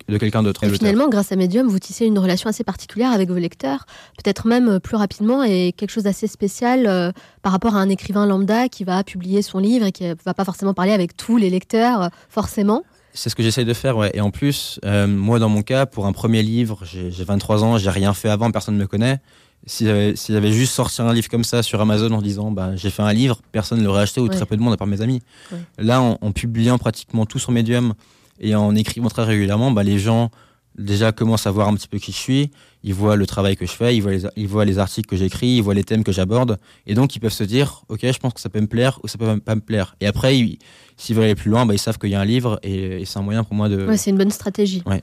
[0.09, 0.65] de quelqu'un d'autre.
[0.65, 0.79] Et l'auteur.
[0.89, 3.85] finalement, grâce à Medium, vous tissez une relation assez particulière avec vos lecteurs,
[4.23, 7.89] peut-être même euh, plus rapidement et quelque chose d'assez spécial euh, par rapport à un
[7.89, 11.17] écrivain lambda qui va publier son livre et qui ne va pas forcément parler avec
[11.17, 12.85] tous les lecteurs, euh, forcément.
[13.15, 14.11] C'est ce que j'essaye de faire, ouais.
[14.15, 17.65] Et en plus, euh, moi, dans mon cas, pour un premier livre, j'ai j'ai 23
[17.65, 19.19] ans, j'ai rien fait avant, personne ne me connaît.
[19.67, 22.77] Si j'avais si j'avais juste sorti un livre comme ça sur Amazon en disant, bah,
[22.77, 24.37] j'ai fait un livre, personne ne l'aurait acheté ou Ouais.
[24.37, 25.21] très peu de monde à part mes amis.
[25.51, 25.59] Ouais.
[25.79, 27.95] Là, en, en publiant pratiquement tout sur Medium
[28.41, 30.31] et en écrivant très régulièrement, bah, les gens
[30.77, 32.51] déjà commencent à voir un petit peu qui je suis.
[32.85, 35.17] Ils voient le travail que je fais, ils voient les, ils voient les articles que
[35.17, 36.59] j'écris, ils voient les thèmes que j'aborde.
[36.87, 39.09] Et donc, ils peuvent se dire, OK, je pense que ça peut me plaire ou
[39.09, 39.97] ça peut pas me plaire.
[40.01, 40.59] Et après, ils-
[40.97, 43.05] s'ils veulent aller plus loin, bah, ils savent qu'il y a un livre et, et
[43.05, 43.87] c'est un moyen pour moi de.
[43.87, 44.83] Ouais, c'est une bonne stratégie.
[44.87, 45.03] Ouais.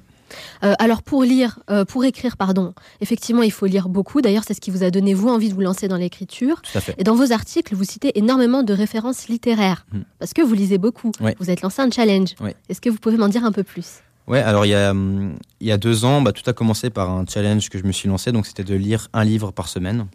[0.63, 4.21] Euh, alors pour lire, euh, pour écrire, pardon, effectivement, il faut lire beaucoup.
[4.21, 6.61] D'ailleurs, c'est ce qui vous a donné vous envie de vous lancer dans l'écriture.
[6.61, 6.95] Tout à fait.
[6.97, 9.99] Et dans vos articles, vous citez énormément de références littéraires Mm.
[10.19, 11.11] parce que vous lisez beaucoup.
[11.19, 11.35] Ouais.
[11.39, 12.29] Vous êtes lancé un challenge.
[12.39, 12.55] Ouais.
[12.69, 14.01] Est-ce que vous pouvez m'en dire un peu plus?
[14.27, 16.89] Ouais, alors il y a, hum, il y a deux ans, bah, tout a commencé
[16.89, 19.67] par un challenge que je me suis lancé, donc c'était de lire un livre par
[19.67, 20.07] semaine.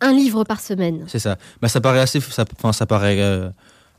[0.00, 1.04] Un livre par semaine.
[1.08, 1.38] C'est ça.
[1.62, 3.48] Bah, ça paraît assez, ça, enfin, ça paraît euh,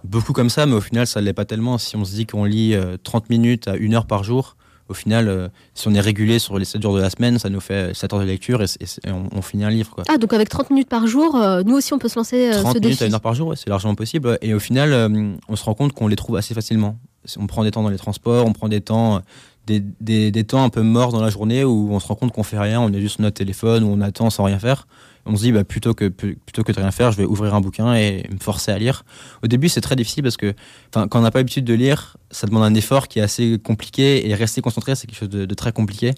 [0.04, 1.78] beaucoup comme ça, mais au final, ça l'est pas tellement.
[1.78, 4.56] Si on se dit qu'on lit euh, 30 minutes à une heure par jour,
[4.94, 7.50] au final, euh, si on est régulé sur les 7 jours de la semaine, ça
[7.50, 8.68] nous fait 7 heures de lecture et,
[9.08, 9.90] on, on finit un livre.
[9.90, 10.04] Quoi.
[10.08, 12.62] Ah, donc avec 30 minutes par jour, euh, nous aussi on peut se lancer euh,
[12.62, 13.04] 30 ce minutes défi.
[13.04, 14.38] à une heure par jour, ouais, c'est largement possible.
[14.44, 16.96] Et au final, euh, on se rend compte qu'on les trouve assez facilement.
[17.40, 19.20] On prend des temps dans les transports, on prend des temps, euh,
[19.66, 22.32] des, des, des temps un peu morts dans la journée où on se rend compte
[22.32, 24.88] qu'on fait rien, on est juste sur notre téléphone, où on attend sans rien faire.
[25.26, 27.62] On se dit, bah, plutôt, que, plutôt que de rien faire, je vais ouvrir un
[27.62, 29.06] bouquin et me forcer à lire.
[29.42, 30.54] Au début, c'est très difficile parce que
[30.92, 34.28] quand on n'a pas l'habitude de lire, ça demande un effort qui est assez compliqué
[34.30, 36.14] et rester concentré, c'est quelque chose de, très compliqué.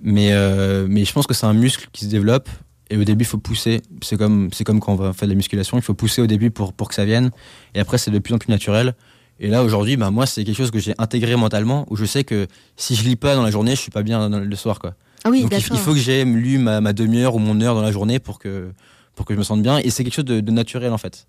[0.00, 2.48] Mais, euh, mais je pense que c'est un muscle qui se développe
[2.90, 3.82] et au début, il faut pousser.
[4.02, 5.76] C'est comme, comme quand on va faire de la musculation.
[5.76, 7.30] Il faut pousser au début pour, pour que ça vienne.
[7.74, 8.94] Et après, c'est de plus en plus naturel.
[9.40, 12.24] Et là, aujourd'hui, bah, moi, c'est quelque chose que j'ai intégré mentalement, où je sais
[12.24, 12.46] que
[12.76, 14.94] si je lis pas dans la journée, je suis pas bien le soir, quoi.
[15.24, 17.82] Ah oui, Donc, il, faut que j'ai lu ma, ma demi-heure ou mon heure dans
[17.82, 18.70] la journée pour que,
[19.14, 19.78] pour que je me sente bien.
[19.78, 21.26] Et c'est quelque chose de, de naturel, en fait.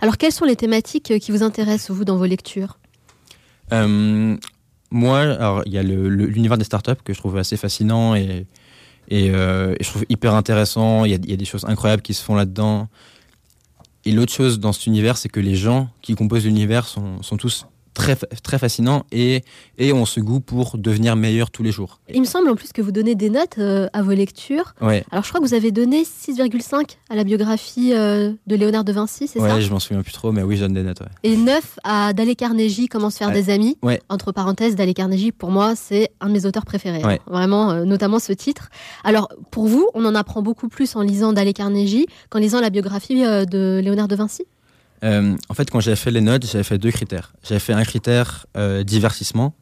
[0.00, 2.78] Alors quelles sont les thématiques euh, qui vous intéressent, vous, dans vos lectures?
[3.72, 4.36] Euh,
[4.90, 8.46] moi, alors il y a l'univers des startups que je trouve assez fascinant et,
[9.08, 11.04] et, euh, et je trouve hyper intéressant.
[11.04, 12.88] Il y, a, il y a des choses incroyables qui se font là-dedans.
[14.04, 17.36] Et l'autre chose dans cet univers, c'est que les gens qui composent l'univers sont, sont
[17.36, 17.66] tous
[18.00, 19.42] très, fa- très fascinant et,
[19.78, 22.00] et on se goût pour devenir meilleur tous les jours.
[22.12, 24.74] Il me semble en plus que vous donnez des notes euh, à vos lectures.
[24.80, 25.04] Ouais.
[25.10, 28.92] Alors je crois que vous avez donné 6,5 à la biographie euh, de Léonard de
[28.92, 29.54] Vinci, c'est ça?
[29.54, 31.00] Ouais, je m'en souviens plus trop, mais oui, je donne des notes.
[31.00, 31.06] ouais.
[31.24, 33.76] Et 9 à Dale Carnegie, Comment se faire des amis.
[33.82, 34.00] Ouais.
[34.08, 37.04] Entre parenthèses, Dale Carnegie, pour moi, c'est un de mes auteurs préférés.
[37.04, 37.14] Ouais.
[37.20, 37.30] hein.
[37.30, 38.68] Vraiment, euh, notamment ce titre.
[39.04, 42.70] Alors, pour vous, on en apprend beaucoup plus en lisant Dale Carnegie qu'en lisant la
[42.70, 44.44] biographie de Léonard de Vinci?
[45.04, 47.32] Euh, en fait, quand j'avais fait les notes, j'avais fait deux critères.
[47.42, 49.54] J'avais fait un critère euh, divertissement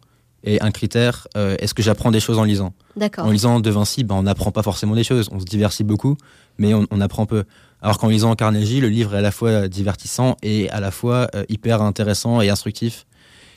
[0.44, 2.72] et un critère euh, est-ce que j'apprends des choses en lisant?
[2.96, 3.26] D'accord.
[3.26, 6.16] En lisant De Vinci, ben, on n'apprend pas forcément des choses, on se divertit beaucoup,
[6.58, 7.44] mais on, on apprend peu.
[7.82, 11.28] Alors qu'en lisant Carnegie, le livre est à la fois divertissant et à la fois
[11.48, 13.06] hyper intéressant et instructif.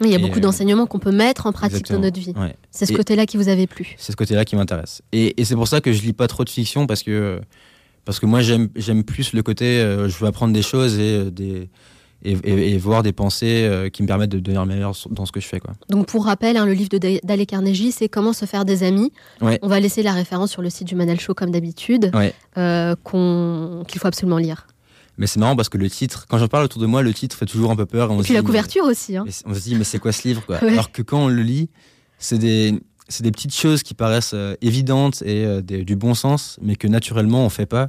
[0.04, 2.34] Il y a Et, beaucoup d'enseignements qu'on peut mettre en pratique dans notre vie.
[2.36, 2.56] Ouais.
[2.72, 3.96] C'est ce côté-là qui vous avait plu.
[3.98, 5.02] C'est ce côté-là qui m'intéresse.
[5.12, 7.40] Et, et c'est pour ça que je lis pas trop de fiction parce que
[8.06, 11.16] parce que moi j'aime j'aime plus le côté euh, je veux apprendre des choses et
[11.18, 11.70] euh, des
[12.24, 15.32] et, et- et voir des pensées euh, qui me permettent de devenir meilleur dans ce
[15.32, 15.74] que je fais quoi.
[15.90, 18.84] Donc, pour rappel, hein, le livre de Da- Dale Carnegie, c'est Comment se faire des
[18.84, 19.12] amis.
[19.42, 19.58] Ouais.
[19.64, 22.36] On va laisser la référence sur le site du Manal Show, comme d'habitude, Ouais.
[22.60, 24.68] euh, qu'on- qu'il faut absolument lire.
[25.18, 27.36] Mais c'est marrant parce que le titre, quand j'en parle autour de moi, le titre
[27.36, 28.12] fait toujours un peu peur.
[28.12, 29.18] Et, on Et se puis la dit, couverture aussi.
[29.18, 29.26] hein.
[29.48, 30.58] on se dit mais c'est quoi ce livre quoi?
[30.62, 30.74] Ouais.
[30.74, 31.70] Alors que quand on le lit,
[32.20, 32.80] c'est des
[33.12, 36.76] c'est des petites choses qui paraissent euh, évidentes et euh, des- du bon sens, mais
[36.76, 37.86] que naturellement on fait pas.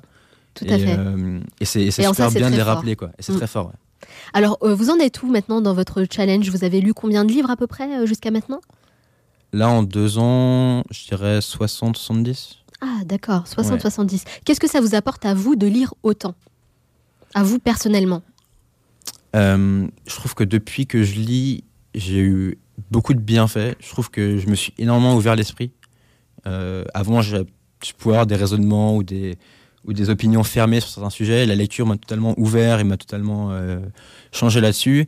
[0.54, 0.96] Tout et, à fait.
[0.98, 2.74] euh, et c'est ça, super bien de les fort.
[2.74, 3.08] rappeler quoi.
[3.18, 3.36] Et c'est Mm.
[3.36, 3.66] très fort.
[3.68, 4.08] ouais.
[4.34, 6.50] Alors, vous en êtes où maintenant dans votre challenge?
[6.50, 8.60] Vous avez lu combien de livres à peu près jusqu'à maintenant?
[9.54, 12.56] Là, en deux ans, je dirais 60, 70.
[12.80, 13.80] Ah, d'accord, 60, Ouais.
[13.80, 14.24] 70.
[14.44, 16.34] Qu'est-ce que ça vous apporte à vous de lire autant?
[17.34, 18.22] À vous personnellement?
[19.34, 22.58] Euh, je trouve que depuis que je lis, j'ai eu
[22.90, 23.76] beaucoup de bienfaits.
[23.80, 25.72] Je trouve que je me suis énormément ouvert l'esprit.
[26.46, 27.38] Euh, avant, je,
[27.98, 29.38] pouvais avoir des raisonnements ou des,
[29.84, 31.46] ou des opinions fermées sur certains sujets.
[31.46, 33.80] La lecture m'a totalement ouvert et m'a totalement euh,
[34.32, 35.06] changé là-dessus.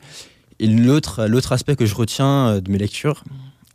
[0.58, 3.24] Et l'autre, l'autre aspect que je retiens euh, de mes lectures,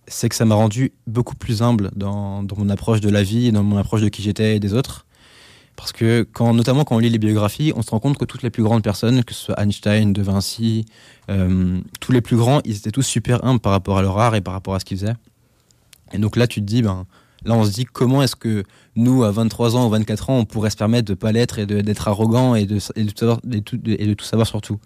[0.07, 3.51] c'est que ça m'a rendu beaucoup plus humble dans, dans mon approche de la vie
[3.51, 5.05] dans mon approche de qui j'étais et des autres.
[5.79, 8.43] Parce que, quand, notamment quand on lit les biographies, on se rend compte que toutes
[8.43, 10.85] les plus grandes personnes, que ce soit Einstein, De Vinci,
[11.29, 14.35] euh, tous les plus grands, ils étaient tous super humbles par rapport à leur art
[14.35, 15.15] et par rapport à ce qu'ils faisaient.
[16.11, 17.05] Et donc là, tu te dis, ben,
[17.45, 18.65] là, on se dit comment est-ce que
[18.97, 21.65] nous, à 23 ans ou 24 ans, on pourrait se permettre de pas l'être et
[21.65, 24.61] d'être arrogant et de, et, de tout savoir, et tout- et de tout savoir sur
[24.61, 24.79] tout?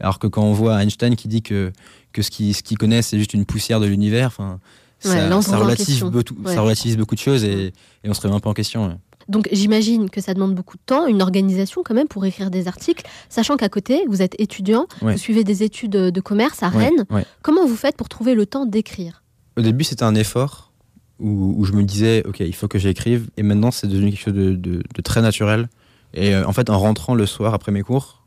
[0.00, 1.70] Alors que quand on voit Einstein qui dit que,
[2.14, 4.58] que ce qu'il ce qu'il connaît, c'est juste une poussière de l'univers, enfin,
[5.04, 5.10] Ouais,
[5.42, 6.54] ça, relativise beaucoup, Ouais.
[6.54, 7.72] ça relativise beaucoup de choses et,
[8.04, 8.88] et on se remet un peu en question.
[8.88, 8.94] ouais.
[9.30, 12.68] Donc j'imagine que ça demande beaucoup de temps, une organisation quand même pour écrire des
[12.68, 15.12] articles, sachant qu'à côté, vous êtes étudiant, Ouais.
[15.12, 17.06] vous suivez des études de commerce à Ouais, Rennes.
[17.10, 17.24] ouais.
[17.42, 19.22] Comment vous faites pour trouver le temps d'écrire?
[19.56, 20.72] Au début, c'était un effort
[21.20, 23.28] où, où je me disais, OK, il faut que j'écrive.
[23.36, 25.68] Et maintenant, c'est devenu quelque chose de, de- de très naturel.
[26.12, 28.24] Et euh, en fait, en rentrant le soir après mes cours,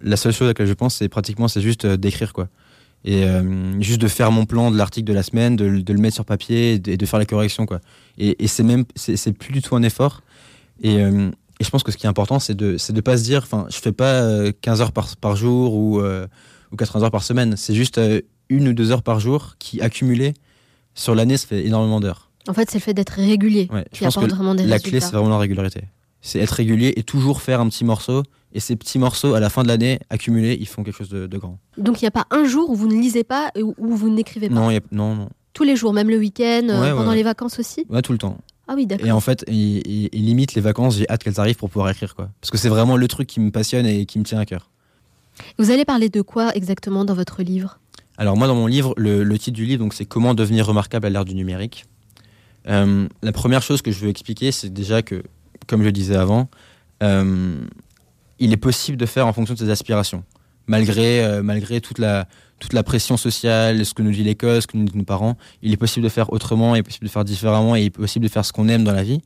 [0.00, 2.48] la seule chose à laquelle je pense, c'est pratiquement, c'est juste euh, d'écrire, quoi.
[3.04, 5.92] Et euh, juste de faire mon plan de l'article de la semaine, de, le- de
[5.92, 7.80] le mettre sur papier et de, et de faire les corrections, quoi.
[8.18, 10.22] Et, et c'est même, c'est c'est plus du tout un effort.
[10.82, 13.22] Et, euh, et je pense que ce qui est important, c'est de, de pas se
[13.24, 16.26] dire, enfin, je fais pas euh, 15 heures par, par jour ou, euh,
[16.72, 17.56] ou 80 heures par semaine.
[17.56, 20.34] C'est juste euh, une ou deux heures par jour qui, accumulées,
[20.94, 22.30] sur l'année, ça fait énormément d'heures.
[22.48, 24.64] En fait, c'est le fait d'être régulier Ouais, je qui pense apporte que vraiment des
[24.64, 24.90] la résultats.
[24.90, 25.82] clé, c'est vraiment la régularité.
[26.22, 28.22] C'est être régulier et toujours faire un petit morceau.
[28.52, 31.26] Et ces petits morceaux, à la fin de l'année, accumulés, ils font quelque chose de,
[31.26, 31.58] de grand.
[31.78, 34.10] Donc il n'y a pas un jour où vous ne lisez pas et où vous
[34.10, 34.54] n'écrivez pas?
[34.54, 35.28] Non, il y a- non, non.
[35.52, 37.16] Tous les jours, même le week-end, euh, Ouais, pendant ouais.
[37.16, 37.84] les vacances aussi?
[37.88, 38.36] Ouais, tout le temps.
[38.72, 39.04] Ah oui, d'accord.
[39.04, 42.14] Et en fait, et limite, les vacances, j'ai hâte qu'elles arrivent pour pouvoir écrire.
[42.14, 42.30] quoi.
[42.40, 44.70] Parce que c'est vraiment le truc qui me passionne et qui me tient à cœur.
[45.58, 47.80] Vous allez parler de quoi exactement dans votre livre?
[48.16, 51.04] Alors moi, dans mon livre, le, le titre du livre, donc c'est Comment devenir remarquable
[51.08, 51.86] à l'ère du numérique.
[52.68, 55.24] Euh, la première chose que je veux expliquer, c'est déjà que,
[55.66, 56.48] comme je le disais avant,
[57.02, 57.56] euh,
[58.38, 60.22] il est possible de faire en fonction de ses aspirations,
[60.66, 64.94] malgré, euh, toute, la, pression sociale, ce que nous dit l'école, ce que nous disent
[64.94, 65.36] nos parents.
[65.62, 68.26] Il est possible de faire autrement, il est possible de faire différemment, il est possible
[68.26, 69.20] de faire ce qu'on aime dans la vie.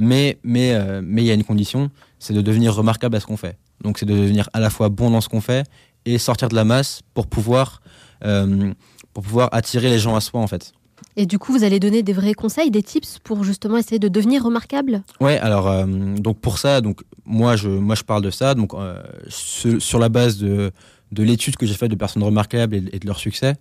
[0.00, 3.56] Euh, mais il y a une condition, c'est de devenir remarquable à ce qu'on fait.
[3.82, 5.66] Donc c'est de devenir à la fois bon dans ce qu'on fait
[6.04, 7.82] et sortir de la masse pour pouvoir
[8.24, 8.72] euh,
[9.12, 10.72] pour pouvoir attirer les gens à soi en fait.
[11.16, 14.08] Et du coup, vous allez donner des vrais conseils, des tips pour justement essayer de
[14.08, 15.02] devenir remarquable?
[15.20, 18.74] Ouais, alors euh, donc pour ça, donc moi je moi je parle de ça, donc
[18.74, 20.72] euh, sur la base de
[21.12, 23.56] de l'étude que j'ai faite de personnes remarquables et, et de leur succès,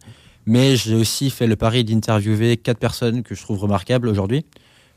[0.45, 4.45] mais j'ai aussi fait le pari d'interviewer quatre personnes que je trouve remarquables aujourd'hui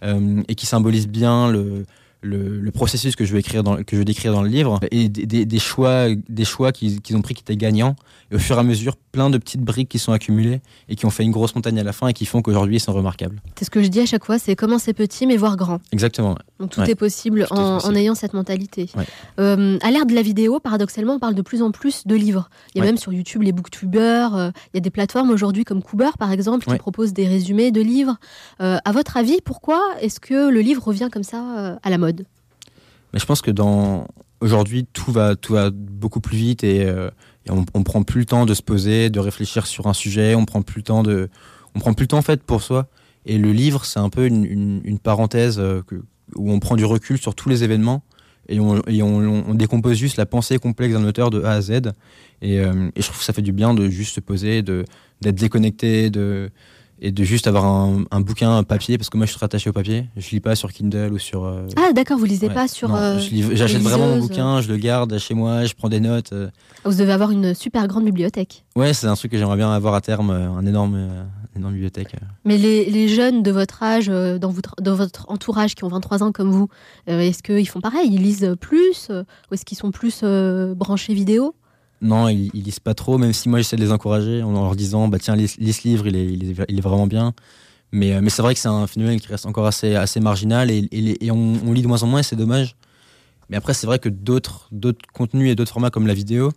[0.03, 1.85] euh, et qui symbolisent bien le
[2.25, 4.81] le, le processus que je vais écrire dans, que je vais décrire dans le livre
[4.91, 7.95] et des, des- des choix, des choix qu'ils ont pris qui étaient gagnants.
[8.31, 11.07] Et au fur et à mesure, plein de petites briques qui sont accumulées et qui
[11.07, 13.41] ont fait une grosse montagne à la fin et qui font qu'aujourd'hui ils sont remarquables.
[13.59, 15.81] C'est ce que je dis à chaque fois, c'est commencer petit mais voir grand.
[15.93, 16.35] Exactement.
[16.59, 16.91] Donc tout Ouais.
[16.91, 17.93] est possible Tout est en, possible.
[17.93, 18.89] en ayant cette mentalité.
[18.97, 19.05] Ouais.
[19.39, 22.49] Euh, à l'ère de la vidéo, paradoxalement, on parle de plus en plus de livres.
[22.75, 22.89] Il y a Ouais.
[22.91, 26.33] même sur YouTube les booktubers, euh, il y a des plateformes aujourd'hui comme Cooper par
[26.33, 28.17] exemple qui proposent des résumés de livres.
[28.61, 31.99] Euh, à votre avis, pourquoi est-ce que le livre revient comme ça euh, à la
[31.99, 32.14] mode?
[33.15, 34.09] Mais je pense que dans
[34.41, 37.11] aujourd'hui tout va tout va beaucoup plus vite et, euh,
[37.47, 40.35] et on, on prend plus le temps de se poser, de réfléchir sur un sujet,
[40.35, 41.31] on prend plus le temps de
[41.77, 42.89] on prend plus le temps en fait pour soi.
[43.25, 45.81] Et le livre c'est un peu une, une- parenthèse euh,
[46.35, 48.03] où on prend du recul sur tous les événements
[48.49, 51.71] et on, et on décompose juste la pensée complexe d'un auteur de A à Z.
[52.43, 54.85] Et, euh, et je trouve que ça fait du bien de juste se poser, de
[55.23, 56.51] d'être déconnecté, de
[57.01, 59.69] et de juste avoir un, un bouquin papier parce que moi je suis très attaché
[59.71, 60.07] au papier.
[60.17, 62.55] Je lis pas sur Kindle ou sur euh, Ah d'accord, vous lisez Ouais.
[62.55, 62.95] pas sur...
[62.95, 63.19] Euh,
[63.53, 66.33] J'achète vraiment mon bouquin, je le garde chez moi, je prends des notes.
[66.33, 66.49] euh.
[66.85, 68.65] Vous devez avoir une super grande bibliothèque.
[68.77, 70.95] Ouais, c'est un truc que j'aimerais bien avoir à terme, un énorme,
[71.55, 72.15] une énorme bibliothèque.
[72.45, 76.23] Mais les, les jeunes de votre âge, dans votre, dans votre entourage, qui ont 23
[76.23, 76.69] ans comme vous,
[77.07, 78.09] est-ce qu'ils font pareil?
[78.13, 80.23] Ils lisent plus Ou est-ce qu'ils sont plus
[80.75, 81.55] branchés vidéo?
[82.05, 84.77] Non, ils, ils lisent pas trop, même si moi j'essaie de les encourager en leur
[84.77, 86.27] disant bah tiens, lis, ce livre, il est,
[86.69, 87.33] il est, vraiment bien.
[87.93, 90.71] Mais, euh, mais c'est vrai que c'est un phénomène qui reste encore assez, assez marginal
[90.71, 92.77] et, on, lit de moins en moins c'est dommage.
[93.49, 94.69] Mais après, c'est vrai que d'autres
[95.15, 96.53] contenus et d'autres formats comme la vidéo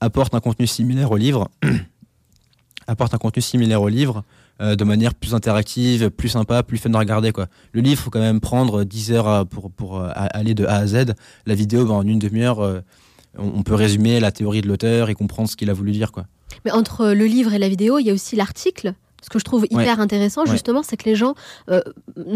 [0.00, 1.48] apportent un contenu similaire au livre,
[2.88, 4.24] apportent un contenu similaire au livre
[4.60, 7.30] euh, de manière plus interactive, plus sympa, plus fun à regarder.
[7.30, 7.46] Quoi.
[7.70, 10.86] Le livre, faut quand même prendre 10 heures pour, pour euh, aller de A à
[10.88, 11.14] Z.
[11.46, 12.82] La vidéo, bah, en une demi-heure,
[13.38, 16.12] on, peut résumer la théorie de l'auteur et comprendre ce qu'il a voulu dire.
[16.12, 16.26] Quoi.
[16.64, 18.94] Mais entre le livre et la vidéo, il y a aussi l'article.
[19.22, 20.02] Ce que je trouve hyper Ouais.
[20.02, 20.50] intéressant, Ouais.
[20.50, 21.34] justement, c'est que les gens,
[21.70, 21.80] euh,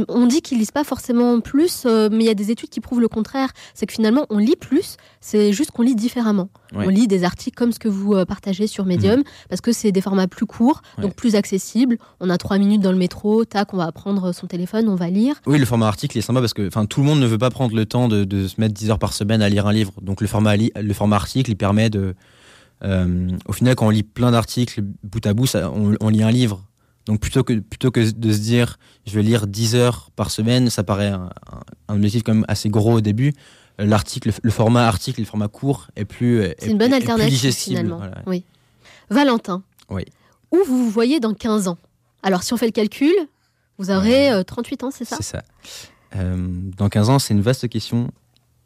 [0.09, 2.81] on dit qu'ils lisent pas forcément plus, euh, mais il y a des études qui
[2.81, 3.51] prouvent le contraire.
[3.75, 6.49] C'est que finalement, on lit plus, c'est juste qu'on lit différemment.
[6.73, 6.79] Ouais.
[6.81, 6.85] Mhm.
[6.87, 9.91] On lit des articles comme ce que vous euh, partagez sur Medium, parce que c'est
[9.93, 11.99] des formats plus courts, donc plus accessibles.
[12.21, 15.11] On a trois minutes dans le métro, tac, on va prendre son téléphone, on va
[15.11, 15.35] lire.
[15.47, 17.75] Oui, le format article est sympa parce que tout le monde ne veut pas prendre
[17.75, 19.93] le temps de, de se mettre 10 heures par semaine à lire un livre.
[20.03, 22.15] Donc le format, le format article, il permet de...
[22.85, 26.23] euh, au final, quand on lit plein d'articles bout à bout, ça- on, on lit
[26.23, 26.63] un livre.
[27.07, 30.71] Donc plutôt que, plutôt que de se dire je vais lire 10 heures par semaine,
[30.71, 31.31] ça paraît un,
[31.89, 33.33] un- objectif quand même assez gros au début.
[33.79, 37.53] L'article, le format article, le format court est plus est- C'est une bonne est- alternative
[37.53, 37.99] finalement.
[37.99, 38.23] voilà.
[38.27, 38.45] Oui.
[39.11, 40.05] Valentin, Oui.
[40.51, 41.79] où vous vous voyez dans 15 ans?
[42.23, 43.13] Alors si on fait le calcul,
[43.79, 45.17] vous aurez euh, 38 ans, c'est ça?
[45.17, 45.43] C'est ça.
[46.17, 48.11] Euh, dans 15 ans, c'est une vaste question.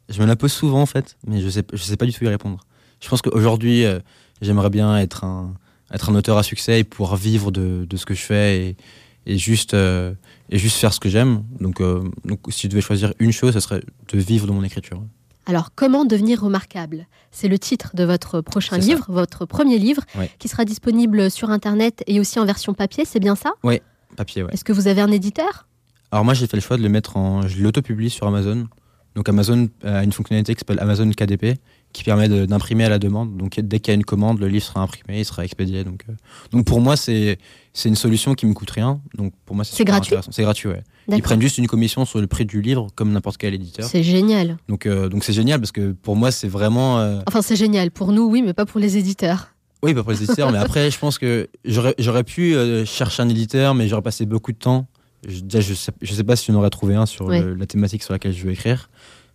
[0.09, 2.23] Je me la pose souvent en fait, mais je sais, je sais pas du tout
[2.23, 2.59] y répondre.
[3.01, 3.99] Je pense qu'aujourd'hui, euh,
[4.41, 5.53] j'aimerais bien être un,
[5.93, 8.77] être un auteur à succès et pouvoir vivre de, de ce que je fais et,
[9.25, 10.13] et juste, euh,
[10.49, 11.43] et juste faire ce que j'aime.
[11.59, 14.63] Donc, euh, donc, si je devais choisir une chose, ce serait de vivre de mon
[14.63, 15.01] écriture.
[15.45, 17.07] Alors, comment devenir remarquable?
[17.31, 18.87] C'est le titre de votre prochain ça.
[18.87, 20.03] livre, votre premier livre,
[20.37, 23.51] qui sera disponible sur Internet et aussi en version papier, c'est bien ça?
[23.63, 23.81] Ouais,
[24.15, 24.53] papier, ouais.
[24.53, 25.67] Est-ce que vous avez un éditeur?
[26.11, 27.47] Alors moi, j'ai fait le choix de le mettre en...
[27.47, 28.67] Je l'auto-publie sur Amazon.
[29.15, 31.59] Donc Amazon a une fonctionnalité qui s'appelle Amazon KDP,
[31.93, 33.35] qui permet d'imprimer à la demande.
[33.37, 35.83] Donc dès qu'il y a une commande, le livre sera imprimé, il sera expédié.
[35.83, 36.13] Donc, euh,
[36.51, 37.37] donc pour moi, c'est
[37.85, 39.01] une solution qui me coûte rien.
[39.15, 40.15] Donc pour moi, c'est gratuit.
[40.31, 40.83] C'est gratuit, ouais.
[41.09, 43.85] Ils prennent juste une commission sur le prix du livre, comme n'importe quel éditeur.
[43.89, 44.57] C'est génial.
[44.69, 46.99] Donc euh, donc c'est génial parce que pour moi, c'est vraiment...
[46.99, 49.49] euh, Enfin, c'est génial pour nous, oui, mais pas pour les éditeurs.
[49.83, 53.73] Oui, pas pour les éditeurs, mais après, je pense que j'aurais pu chercher un éditeur,
[53.73, 54.87] mais j'aurais passé beaucoup de temps.
[55.27, 57.41] Je, déjà, je sais, je sais pas si j'en aurais trouvé un sur Ouais.
[57.41, 58.89] le- la thématique sur laquelle je veux écrire.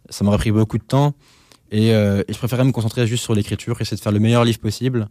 [0.09, 1.15] Ça m'aurait pris beaucoup de temps.
[1.71, 4.45] Et, euh, et je préférais me concentrer juste sur l'écriture, essayer de faire le meilleur
[4.45, 5.09] livre possible.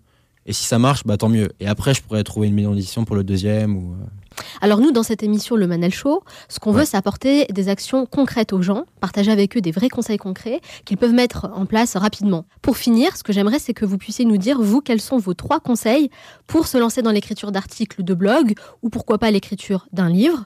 [0.47, 1.49] Et si ça marche, bah tant mieux.
[1.59, 3.75] Et après, je pourrais trouver une maison d'édition pour le deuxième.
[3.77, 4.05] Ou, euh,
[4.61, 8.05] Alors nous, dans cette émission, le Manel Show, ce qu'on veut, c'est apporter des actions
[8.05, 11.95] concrètes aux gens, partager avec eux des vrais conseils concrets qu'ils peuvent mettre en place
[11.95, 12.45] rapidement.
[12.61, 15.33] Pour finir, ce que j'aimerais, c'est que vous puissiez nous dire, vous, quels sont vos
[15.33, 16.11] trois conseils
[16.45, 20.45] pour se lancer dans l'écriture d'articles de blog ou pourquoi pas l'écriture d'un livre.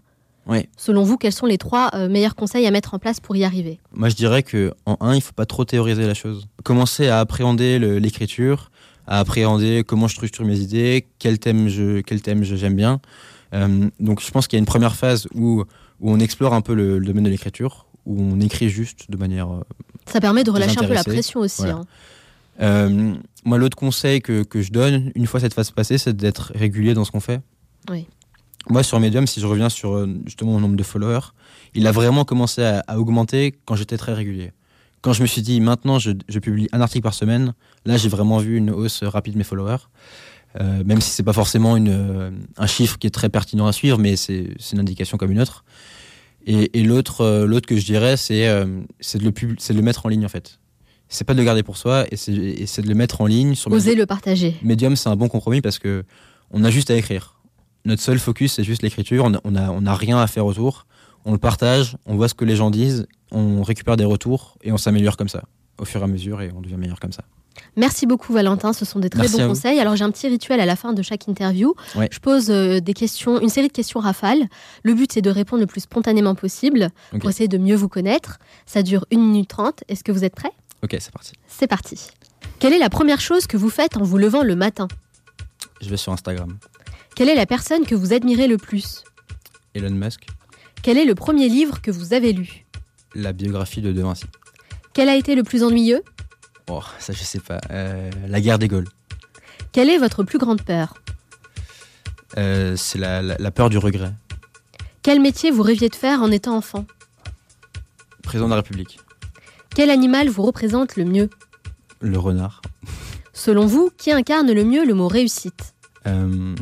[0.77, 3.43] Selon vous, quels sont les trois euh, meilleurs conseils à mettre en place pour y
[3.43, 3.79] arriver?
[3.93, 6.47] Moi, je dirais que en un, il faut pas trop théoriser la chose.
[6.63, 8.71] Commencer à appréhender l'écriture,
[9.07, 12.99] à appréhender comment je structure mes idées, quel thème je, quel thème je- j'aime bien.
[13.53, 15.63] Euh, donc, je pense qu'il y a une première phase où,
[15.99, 19.17] où on explore un peu le, le domaine de l'écriture, où on écrit juste de
[19.17, 19.51] manière.
[19.51, 19.61] euh,
[20.05, 21.61] Ça permet de relâcher un peu la pression aussi.
[21.63, 21.75] Voilà.
[21.77, 21.85] hein.
[22.61, 23.13] Euh,
[23.45, 26.93] moi, l'autre conseil que, que je donne, une fois cette phase passée, c'est d'être régulier
[26.93, 27.39] dans ce qu'on fait.
[27.89, 28.05] Oui.
[28.67, 31.33] Moi, sur Medium, si je reviens sur euh, justement mon nombre de followers,
[31.73, 34.51] il a vraiment commencé à, à augmenter quand j'étais très régulier.
[35.01, 37.53] Quand je me suis dit, maintenant, je, je publie un article par semaine,
[37.85, 39.87] là, j'ai vraiment vu une hausse rapide de mes followers.
[40.59, 43.71] Euh, même si c'est pas forcément une, euh, un chiffre qui est très pertinent à
[43.71, 45.63] suivre, mais c'est une indication comme une autre.
[46.45, 48.65] Et, et l'autre, euh, l'autre que je dirais, c'est euh,
[48.99, 50.59] c'est de, le pub- de le mettre en ligne en fait.
[51.07, 53.71] C'est pas de le garder pour soi, et c'est, de le mettre en ligne sur
[53.71, 54.55] Osez le partager.
[54.63, 56.03] Medium, c'est un bon compromis parce que
[56.51, 57.38] on a juste à écrire.
[57.85, 59.23] Notre seul focus, c'est juste l'écriture.
[59.25, 60.85] On a, on a, on a rien à faire autour.
[61.25, 64.71] On le partage, on voit ce que les gens disent, on récupère des retours et
[64.71, 65.43] on s'améliore comme ça,
[65.77, 67.23] au fur et à mesure, et on devient meilleur comme ça.
[67.75, 69.79] Merci beaucoup Valentin, ce sont des très Merci bons conseils.
[69.79, 71.73] Alors j'ai un petit rituel à la fin de chaque interview.
[71.95, 72.07] Ouais.
[72.11, 74.47] Je pose euh, des questions, une série de questions rafales.
[74.83, 77.19] Le but c'est de répondre le plus spontanément possible Ok.
[77.19, 78.39] pour essayer de mieux vous connaître.
[78.65, 79.83] Ça dure 1 minute 30.
[79.89, 80.53] Est-ce que vous êtes prêts?
[80.83, 81.33] Ok, c'est parti.
[81.47, 82.07] C'est parti.
[82.59, 84.87] Quelle est la première chose que vous faites en vous levant le matin?
[85.81, 86.57] Je vais sur Instagram.
[87.19, 89.03] Quelle est la personne que vous admirez le plus
[89.75, 90.25] Elon Musk,
[90.83, 92.65] Quel est le premier livre que vous avez lu
[93.13, 94.23] la biographie de De Vinci.
[94.93, 96.01] Quel a été le plus ennuyeux
[96.69, 97.59] Oh, ça je sais pas.
[97.71, 98.87] Euh, la guerre des Gaules.
[99.73, 100.93] Quelle est votre plus grande peur
[102.37, 104.13] Euh, c'est la, la- la peur du regret.
[105.01, 106.85] Quel métier vous rêviez de faire en étant enfant
[108.23, 108.97] Président de la République.
[109.75, 111.29] Quel animal vous représente le mieux
[111.99, 112.61] Le renard.
[113.33, 115.73] Selon vous, qui incarne le mieux le mot réussite
[116.07, 116.55] Euh,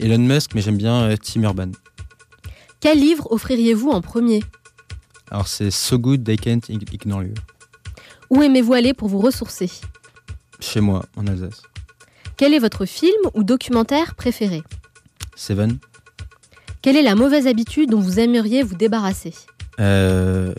[0.00, 1.70] Elon Musk, mais j'aime bien euh, Tim Urban.
[2.80, 4.42] Quel livre offririez-vous en premier?
[5.30, 7.34] Alors c'est So Good They Can't Ig- Ignore You.
[8.30, 9.70] Où aimez-vous aller pour vous ressourcer?
[10.60, 11.62] Chez moi, en Alsace.
[12.36, 14.62] Quel est votre film ou documentaire préféré?
[15.36, 15.78] Seven.
[16.82, 19.32] Quelle est la mauvaise habitude dont vous aimeriez vous débarrasser?
[19.80, 20.52] Euh,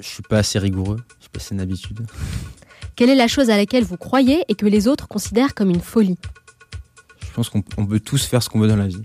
[0.00, 0.98] je suis pas assez rigoureux.
[1.20, 2.06] Je sais pas si c'est une habitude.
[2.96, 5.80] Quelle est la chose à laquelle vous croyez et que les autres considèrent comme une
[5.80, 6.18] folie?
[7.34, 9.02] Pense qu'on on peut tous faire ce qu'on veut dans la vie.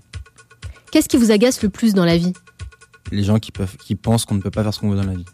[0.92, 2.34] Qu'est-ce qui vous agace le plus dans la vie?
[3.12, 5.08] Les gens qui, peuvent, qui pensent qu'on ne peut pas faire ce qu'on veut dans
[5.08, 5.26] la vie.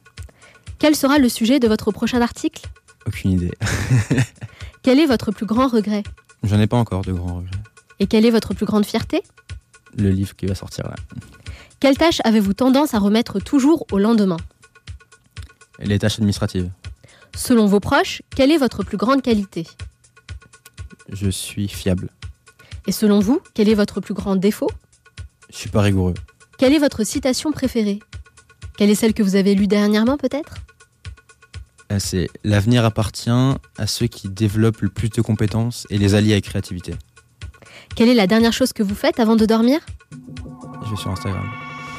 [0.80, 2.66] Quel sera le sujet de votre prochain article?
[3.06, 3.52] Aucune idée.
[4.84, 6.04] Quel est votre plus grand regret?
[6.44, 7.58] J'en ai pas encore de grands regrets.
[8.00, 9.24] Et quelle est votre plus grande fierté?
[9.98, 10.96] Le livre qui va sortir là.
[11.80, 14.38] Quelle tâche avez-vous tendance à remettre toujours au lendemain?
[15.80, 16.70] Les tâches administratives.
[17.36, 19.66] Selon vos proches, quelle est votre plus grande qualité?
[21.10, 22.10] Je suis fiable.
[22.88, 24.70] Et selon vous, quel est votre plus grand défaut?
[25.52, 26.14] Je suis pas rigoureux.
[26.58, 28.00] Quelle est votre citation préférée?
[28.78, 30.56] Quelle est celle que vous avez lue dernièrement peut-être?
[31.92, 36.32] Euh, C'est l'avenir appartient à ceux qui développent le plus de compétences et les allient
[36.34, 36.94] avec créativité.
[37.96, 39.80] Quelle est la dernière chose que vous faites avant de dormir?
[40.86, 41.46] Je vais sur Instagram.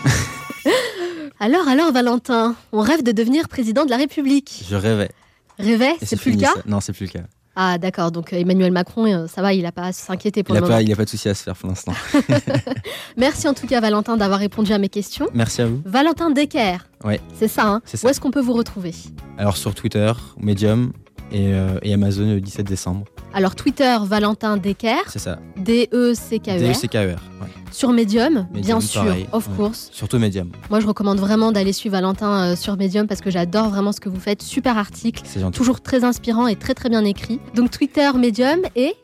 [1.38, 4.64] Alors, alors Valentin, on rêve de devenir président de la République.
[4.70, 5.10] Je rêvais.
[5.58, 6.54] Rêvait, Et c'est plus le cas?
[6.54, 6.62] ça.
[6.66, 7.26] Non, c'est plus le cas.
[7.58, 10.54] Ah d'accord, donc euh, Emmanuel Macron, euh, ça va, il n'a pas à s'inquiéter pour
[10.54, 10.76] Il le n'a moment.
[10.78, 11.92] pas, il a pas de souci à se faire pour l'instant.
[13.16, 15.26] Merci en tout cas Valentin d'avoir répondu à mes questions.
[15.32, 15.80] Merci à vous.
[15.84, 17.20] Valentin Decker, Ouais.
[17.38, 18.92] c'est ça, hein C'est Où est-ce qu'on peut vous retrouver?
[19.38, 20.92] Alors sur Twitter, Medium
[21.32, 23.04] et, euh, et Amazon le 17 décembre.
[23.34, 25.38] Alors Twitter, Valentin Decker, C'est ça.
[25.56, 26.58] D-E-C-K-E-R.
[26.58, 27.06] D-E-C-K-E-R.
[27.42, 27.48] ouais.
[27.72, 29.56] Sur Medium, bien sûr, pareil, of ouais.
[29.56, 29.90] course.
[29.92, 30.50] Surtout Medium.
[30.70, 34.00] Moi, je recommande vraiment d'aller suivre Valentin euh, sur Medium parce que j'adore vraiment ce
[34.00, 34.40] que vous faites.
[34.42, 35.56] Super article, C'est gentil.
[35.58, 37.40] toujours très inspirant et très très bien écrit.
[37.54, 38.94] Donc Twitter, Medium et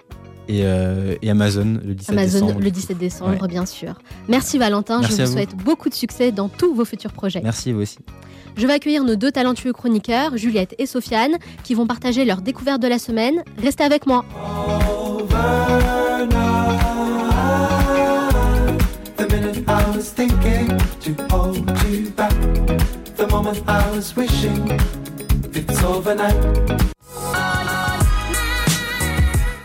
[0.48, 2.60] Et, euh, et Amazon le 17 Amazon décembre.
[2.64, 3.48] le 17 décembre, Ouais.
[3.48, 3.94] bien sûr.
[4.28, 5.32] Merci Valentin, Merci je vous.
[5.32, 7.40] souhaite beaucoup de succès dans tous vos futurs projets.
[7.42, 7.98] Merci vous aussi.
[8.56, 12.80] Je vais accueillir nos deux talentueux chroniqueurs, Juliette et Sofiane, qui vont partager leur découverte
[12.82, 13.42] de la semaine.
[13.58, 14.24] Restez avec moi.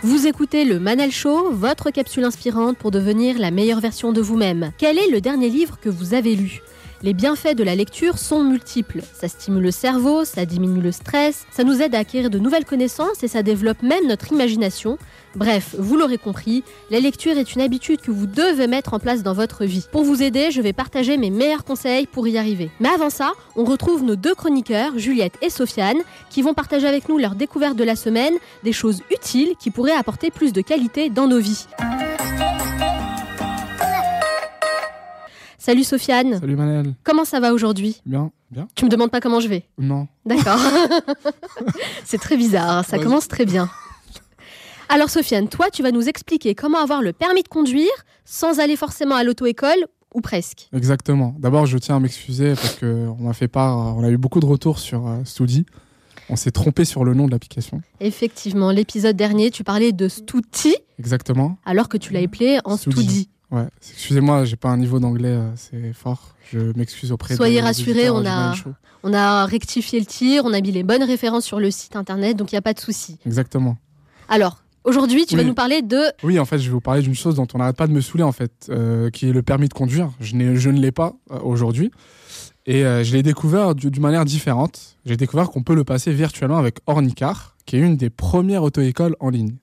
[0.04, 4.72] Vous écoutez le Manal Show, votre capsule inspirante pour devenir la meilleure version de vous-même.
[4.78, 6.62] Quel est le dernier livre que vous avez lu?
[7.04, 9.02] Les bienfaits de la lecture sont multiples.
[9.14, 12.66] Ça stimule le cerveau, ça diminue le stress, ça nous aide à acquérir de nouvelles
[12.66, 14.98] connaissances et ça développe même notre imagination.
[15.36, 19.22] Bref, vous l'aurez compris, la lecture est une habitude que vous devez mettre en place
[19.22, 19.86] dans votre vie.
[19.92, 22.72] Pour vous aider, je vais partager mes meilleurs conseils pour y arriver.
[22.80, 26.00] Mais avant ça, on retrouve nos deux chroniqueurs, Juliette et Sofiane,
[26.32, 28.34] qui vont partager avec nous leur découverte de la semaine,
[28.64, 31.68] des choses utiles qui pourraient apporter plus de qualité dans nos vies.
[35.68, 36.40] Salut Sofiane.
[36.40, 36.94] Salut Manel.
[37.04, 38.00] Comment ça va aujourd'hui?
[38.06, 38.70] Bien, bien.
[38.76, 39.66] Tu me demandes pas comment je vais?
[39.78, 40.08] Non.
[40.26, 40.62] D'accord.
[42.06, 43.70] C'est très bizarre, ça commence très bien.
[44.88, 47.92] Alors Sofiane, toi tu vas nous expliquer comment avoir le permis de conduire
[48.24, 50.70] sans aller forcément à l'auto-école ou presque.
[50.72, 51.36] Exactement.
[51.38, 54.40] D'abord, je tiens à m'excuser parce que on m'a fait part, on a eu beaucoup
[54.40, 55.66] de retours sur euh, Studi.
[56.30, 57.82] On s'est trompé sur le nom de l'application.
[58.00, 61.58] Effectivement, l'épisode dernier tu parlais de Stouti Exactement.
[61.66, 63.28] alors que tu l'as appelé en Studi.
[63.52, 63.66] Ouais.
[63.94, 66.36] Excusez-moi, j'ai pas un niveau d'anglais, euh, c'est fort.
[66.52, 68.54] Je m'excuse auprès de Soyez des rassurés, on a,
[69.04, 72.36] on a rectifié le tir, on a mis les bonnes références sur le site internet,
[72.36, 73.18] donc il n'y a pas de souci.
[73.26, 73.78] Exactement.
[74.28, 76.02] Alors, aujourd'hui tu vas nous parler de...
[76.24, 78.02] Oui, en fait, je vais vous parler d'une chose dont on n'arrête pas de me
[78.02, 80.10] saouler, en fait, euh, qui est le permis de conduire.
[80.20, 81.92] Je, je ne l'ai pas euh, aujourd'hui.
[82.66, 84.98] Et euh, je l'ai découvert du- d'une manière différente.
[85.06, 89.16] J'ai découvert qu'on peut le passer virtuellement avec Ornicar, qui est une des premières auto-écoles
[89.22, 89.56] en ligne.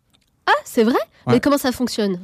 [0.47, 0.95] Ah, c'est vrai?
[1.27, 1.35] Ouais.
[1.35, 2.19] Mais comment ça fonctionne?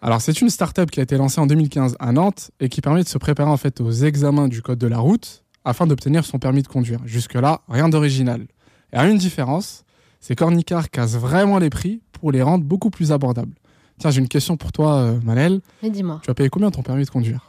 [0.00, 3.02] Alors, c'est une start-up qui a été lancée en 2015 à Nantes et qui permet
[3.02, 6.38] de se préparer en fait aux examens du code de la route afin d'obtenir son
[6.38, 7.00] permis de conduire.
[7.04, 8.46] Jusque-là, rien d'original.
[8.92, 9.84] Et à une différence,
[10.20, 13.54] c'est qu'Ornicar casse vraiment les prix pour les rendre beaucoup plus abordables.
[13.98, 15.60] Tiens, j'ai une question pour toi, euh, Manel.
[15.82, 16.20] Mais dis-moi.
[16.22, 17.47] Tu as payé combien ton permis de conduire?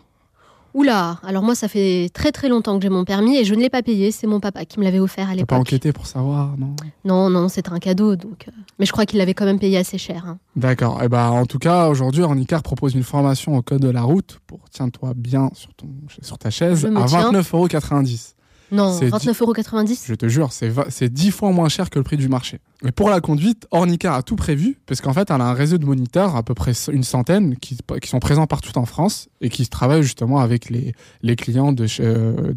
[0.74, 3.60] Oula, alors moi ça fait très très longtemps que j'ai mon permis et je ne
[3.60, 5.60] l'ai pas payé, c'est mon papa qui me l'avait offert à T'as pas l'époque.
[5.60, 6.76] enquêté pour savoir, non?
[7.06, 8.46] Non, non, c'était un cadeau, donc.
[8.48, 10.26] euh, Mais je crois qu'il l'avait quand même payé assez cher.
[10.28, 10.38] hein.
[10.56, 11.02] D'accord.
[11.02, 14.40] Et ben, en tout cas, aujourd'hui, Ornicar propose une formation au code de la route
[14.46, 15.88] pour tiens-toi bien sur, ton,
[16.22, 17.32] sur ta chaise à tiens.
[17.32, 18.34] 29,90€.
[18.72, 20.04] Non, C'est 29,90€.
[20.06, 22.60] Je te jure, c'est va- c'est 10 fois moins cher que le prix du marché.
[22.86, 25.78] Et pour la conduite, Ornicar a tout prévu, parce qu'en fait, elle a un réseau
[25.78, 29.50] de moniteurs, à peu près une centaine, qui, qui sont présents partout en France et
[29.50, 32.54] qui travaillent justement avec les, les clients de chez- euh,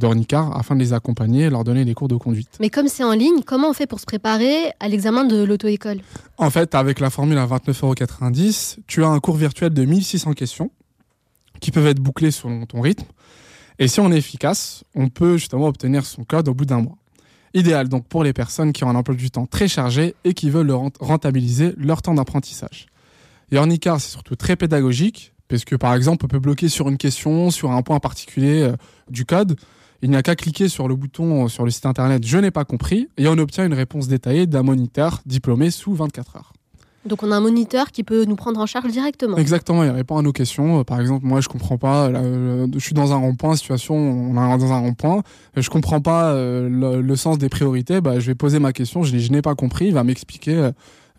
[0.55, 2.49] afin de les accompagner et leur donner des cours de conduite.
[2.61, 6.01] Mais comme c'est en ligne, comment on fait pour se préparer à l'examen de l'auto-école?
[6.39, 10.71] En fait, avec la formule à 29,90€, tu as un cours virtuel de 1600 questions
[11.61, 13.05] qui peuvent être bouclées selon ton rythme.
[13.83, 16.99] Et si on est efficace, on peut justement obtenir son code au bout d'un mois.
[17.53, 20.51] Idéal donc pour les personnes qui ont un emploi du temps très chargé et qui
[20.51, 22.87] veulent le rent- rentabiliser leur temps d'apprentissage.
[23.51, 26.97] Et Ornicar, c'est surtout très pédagogique, parce que par exemple, on peut bloquer sur une
[26.97, 28.77] question, sur un point particulier euh,
[29.11, 29.59] du code.
[30.01, 32.53] Il n'y a qu'à cliquer sur le bouton euh, sur le site internet Je n'ai
[32.53, 36.53] pas compris et on obtient une réponse détaillée d'un moniteur diplômé sous 24 heures.
[37.05, 39.37] Donc on a un moniteur qui peut nous prendre en charge directement.
[39.37, 40.81] Exactement, il répond à nos questions.
[40.81, 42.09] Euh, Par exemple, moi, je comprends pas.
[42.11, 45.23] là, euh, je suis dans un rond-point, situation, on est dans un rond-point.
[45.57, 48.01] euh, Je comprends pas euh, le, sens des priorités.
[48.01, 49.03] Bah, je vais poser ma question.
[49.03, 49.87] Je, je n'ai pas compris.
[49.87, 50.71] Il va m'expliquer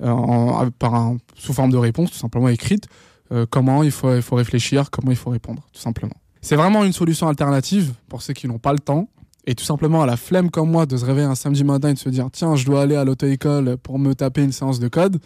[0.02, 2.88] euh, sous forme de réponse, tout simplement écrite,
[3.32, 6.16] euh, comment il faut, il faut réfléchir, comment il faut répondre, tout simplement.
[6.42, 9.08] C'est vraiment une solution alternative pour ceux qui n'ont pas le temps.
[9.46, 11.94] Et tout simplement à la flemme comme moi de se réveiller un samedi matin et
[11.96, 14.88] de se dire tiens je dois aller à l'auto-école pour me taper une séance de
[14.88, 15.20] code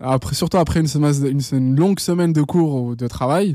[0.00, 3.54] après, surtout après une, semaine- une- une longue semaine de cours ou de travail.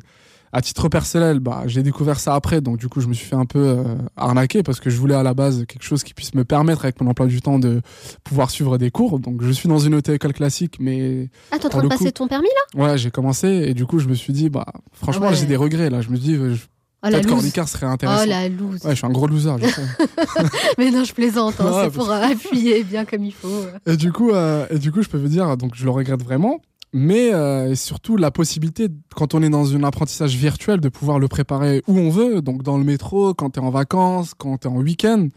[0.54, 3.38] À titre personnel, bah, j'ai découvert ça après, donc du coup, je me suis fait
[3.38, 3.84] un peu euh,
[4.18, 7.00] arnaquer parce que je voulais à la base quelque chose qui puisse me permettre, avec
[7.00, 7.82] mon emploi du temps, de
[8.26, 9.20] pouvoir suivre des cours.
[9.20, 11.30] Donc, je suis dans une auto-école classique, mais.
[11.52, 12.84] Ah, t'es en train de passer coup- ton permis là?
[12.84, 15.38] Ouais, j'ai commencé et du coup, je me suis dit, bah, franchement, Ah ouais.
[15.38, 16.02] j'ai des regrets là.
[16.02, 16.66] Je me dis, je-
[17.04, 18.24] Oh, la peut-être qu'Ornicar serait intéressant.
[18.26, 18.84] Oh la loose.
[18.86, 19.82] Ouais, je suis un gros loser, je sais.
[20.78, 23.66] Mais non, je plaisante, hein, c'est pour euh, appuyer bien comme il faut.
[23.88, 26.22] Et du coup, euh, et du coup, je peux vous dire, donc je le regrette
[26.22, 26.62] vraiment,
[26.94, 31.28] mais euh, surtout la possibilité, quand on est dans un apprentissage virtuel, de pouvoir le
[31.28, 34.68] préparer où on veut, donc dans le métro, quand tu es en vacances, quand tu
[34.68, 35.28] es en week-end,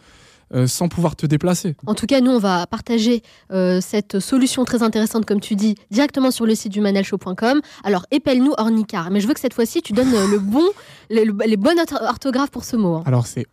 [0.54, 1.74] euh, sans pouvoir te déplacer.
[1.86, 5.74] En tout cas, nous, on va partager euh, cette solution très intéressante, comme tu dis,
[5.90, 7.60] directement sur le site du manalshow.com.
[7.82, 9.10] Alors, épelle-nous Ornicar.
[9.10, 10.64] Mais je veux que cette fois-ci, tu donnes euh, le bon,
[11.10, 12.94] le- le- les bonnes orth- orthographes pour ce mot.
[12.96, 13.02] hein.
[13.06, 13.46] Alors c'est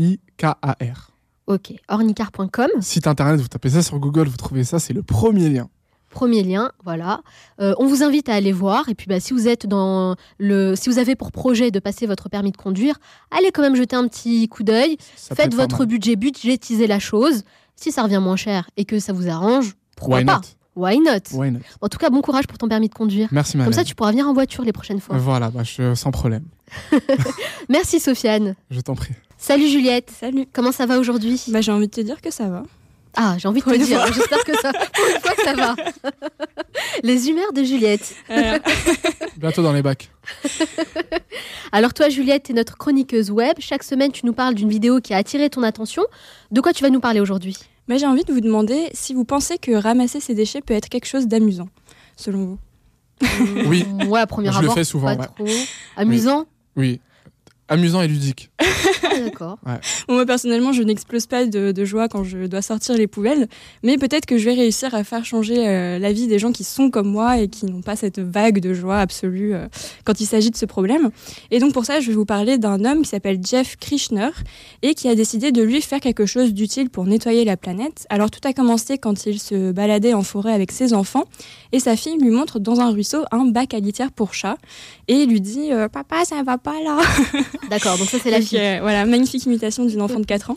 [0.00, 1.10] O-R-N-I-K-A-R.
[1.46, 2.68] Ok, ornicar.com.
[2.80, 5.68] Site internet, vous tapez ça sur Google, vous trouvez ça, c'est le premier lien.
[6.10, 7.20] Premier lien, voilà.
[7.60, 8.88] Euh, on vous invite à aller voir.
[8.88, 12.06] Et puis, bah, si vous êtes dans le, si vous avez pour projet de passer
[12.06, 12.96] votre permis de conduire,
[13.30, 14.96] allez quand même jeter un petit coup d'œil.
[15.16, 17.42] Faites votre budget, budgétisez la chose.
[17.76, 20.34] Si ça revient moins cher et que ça vous arrange, pourquoi Why pas?
[20.36, 20.40] not?
[20.76, 21.12] Why not?
[21.32, 21.60] Why not?
[21.80, 23.28] En tout cas, bon courage pour ton permis de conduire.
[23.32, 23.74] Merci, Comme Manel.
[23.74, 25.16] ça, tu pourras venir en voiture les prochaines fois.
[25.16, 26.44] Voilà, bah, je, sans problème.
[27.68, 28.54] Merci Sofiane.
[28.70, 29.14] Je t'en prie.
[29.38, 30.10] Salut Juliette.
[30.10, 30.46] Salut.
[30.52, 31.42] Comment ça va aujourd'hui?
[31.48, 32.62] Bah, j'ai envie de te dire que ça va.
[33.16, 34.04] Ah, j'ai envie de te dire.
[34.12, 35.74] J'espère que ça, pour une fois que ça va.
[37.02, 38.14] Les humeurs de Juliette.
[39.36, 40.10] Bientôt dans les bacs.
[41.72, 43.56] Alors toi, Juliette, tu es notre chroniqueuse web.
[43.58, 46.04] Chaque semaine, tu nous parles d'une vidéo qui a attiré ton attention.
[46.50, 47.56] De quoi tu vas nous parler aujourd'hui?
[47.88, 50.88] Bah, j'ai envie de vous demander si vous pensez que ramasser ces déchets peut être
[50.88, 51.68] quelque chose d'amusant,
[52.16, 52.58] selon vous.
[53.66, 53.84] Oui.
[54.06, 55.26] Ouais, à premier Je le fais souvent, pas ouais.
[55.26, 55.46] trop.
[55.96, 56.46] Amusant?
[56.76, 57.00] Oui.
[57.68, 58.49] Amusant et ludique.
[59.02, 59.58] Ah, D'accord.
[59.66, 59.80] Ouais.
[60.06, 63.48] Bon, moi, personnellement, je n'explose pas de, de joie quand je dois sortir les poubelles,
[63.82, 66.64] mais peut-être que je vais réussir à faire changer euh, la vie des gens qui
[66.64, 69.66] sont comme moi et qui n'ont pas cette vague de joie absolue euh,
[70.04, 71.10] quand il s'agit de ce problème.
[71.50, 74.30] Et donc, pour ça, je vais vous parler d'un homme qui s'appelle Jeff Krishner
[74.82, 78.06] et qui a décidé de lui faire quelque chose d'utile pour nettoyer la planète.
[78.10, 81.24] Alors, tout a commencé quand il se baladait en forêt avec ses enfants
[81.72, 84.56] et sa fille lui montre dans un ruisseau un bac à litière pour chat
[85.08, 86.98] et lui dit euh, Papa, ça va pas là
[87.70, 90.56] D'accord, donc ça, c'est la Euh, voilà, magnifique imitation d'une enfant de 4 ans.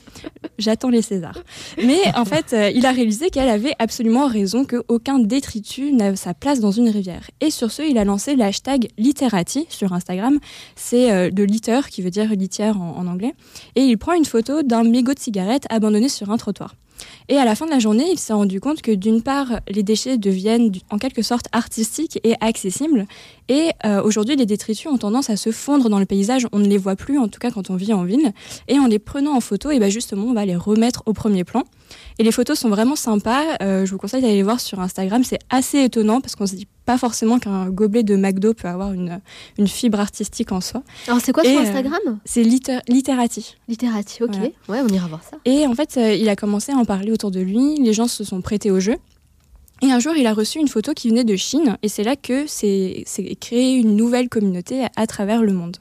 [0.57, 1.39] J'attends les Césars.
[1.83, 6.33] Mais en fait, euh, il a réalisé qu'elle avait absolument raison qu'aucun détritus n'a sa
[6.33, 7.29] place dans une rivière.
[7.41, 10.39] Et sur ce, il a lancé le hashtag Literati sur Instagram.
[10.75, 13.33] C'est euh, de litter, qui veut dire litière en, en anglais.
[13.75, 16.75] Et il prend une photo d'un mégot de cigarette abandonné sur un trottoir.
[17.29, 19.83] Et à la fin de la journée, il s'est rendu compte que d'une part, les
[19.83, 23.05] déchets deviennent en quelque sorte artistiques et accessibles,
[23.49, 26.47] Et euh, aujourd'hui, les détritus ont tendance à se fondre dans le paysage.
[26.51, 28.31] On ne les voit plus, en tout cas quand on vit en ville.
[28.67, 31.43] Et en les prenant en photo, et ben justement, on va les remettre au premier
[31.43, 31.63] plan.
[32.19, 33.43] Et les photos sont vraiment sympas.
[33.61, 35.23] Euh, je vous conseille d'aller les voir sur Instagram.
[35.23, 38.91] C'est assez étonnant parce qu'on se dit pas forcément qu'un gobelet de McDo peut avoir
[38.93, 39.21] une,
[39.57, 40.83] une fibre artistique en soi.
[41.07, 42.19] Alors c'est quoi sur euh, Instagram?
[42.25, 43.55] C'est Liter- Literati.
[43.67, 44.31] Literati, ok.
[44.67, 44.83] Voilà.
[44.83, 45.37] Ouais, on ira voir ça.
[45.45, 47.77] Et en fait, euh, il a commencé à en parler autour de lui.
[47.77, 48.95] Les gens se sont prêtés au jeu.
[49.83, 51.77] Et un jour, il a reçu une photo qui venait de Chine.
[51.83, 55.75] Et c'est là que c'est c'est créé une nouvelle communauté à, à travers le monde.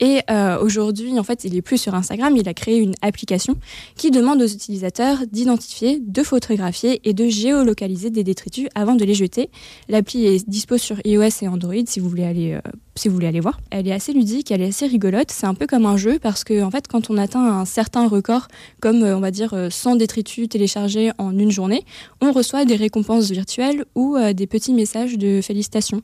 [0.00, 2.36] Et euh, aujourd'hui, en fait, il est plus sur Instagram.
[2.36, 3.56] Il a créé une application
[3.96, 9.14] qui demande aux utilisateurs d'identifier, de photographier et de géolocaliser des détritus avant de les
[9.14, 9.50] jeter.
[9.88, 13.26] L'appli est dispo sur iOS et Android si vous voulez aller, euh, si vous voulez
[13.26, 13.60] aller voir.
[13.70, 15.30] Elle est assez ludique, elle est assez rigolote.
[15.30, 18.08] C'est un peu comme un jeu parce que, en fait, quand on atteint un certain
[18.08, 18.48] record,
[18.80, 21.84] comme euh, on va dire euh, 100 détritus téléchargés en une journée,
[22.20, 26.02] on reçoit des récompenses virtuelles ou euh, des petits messages de félicitations.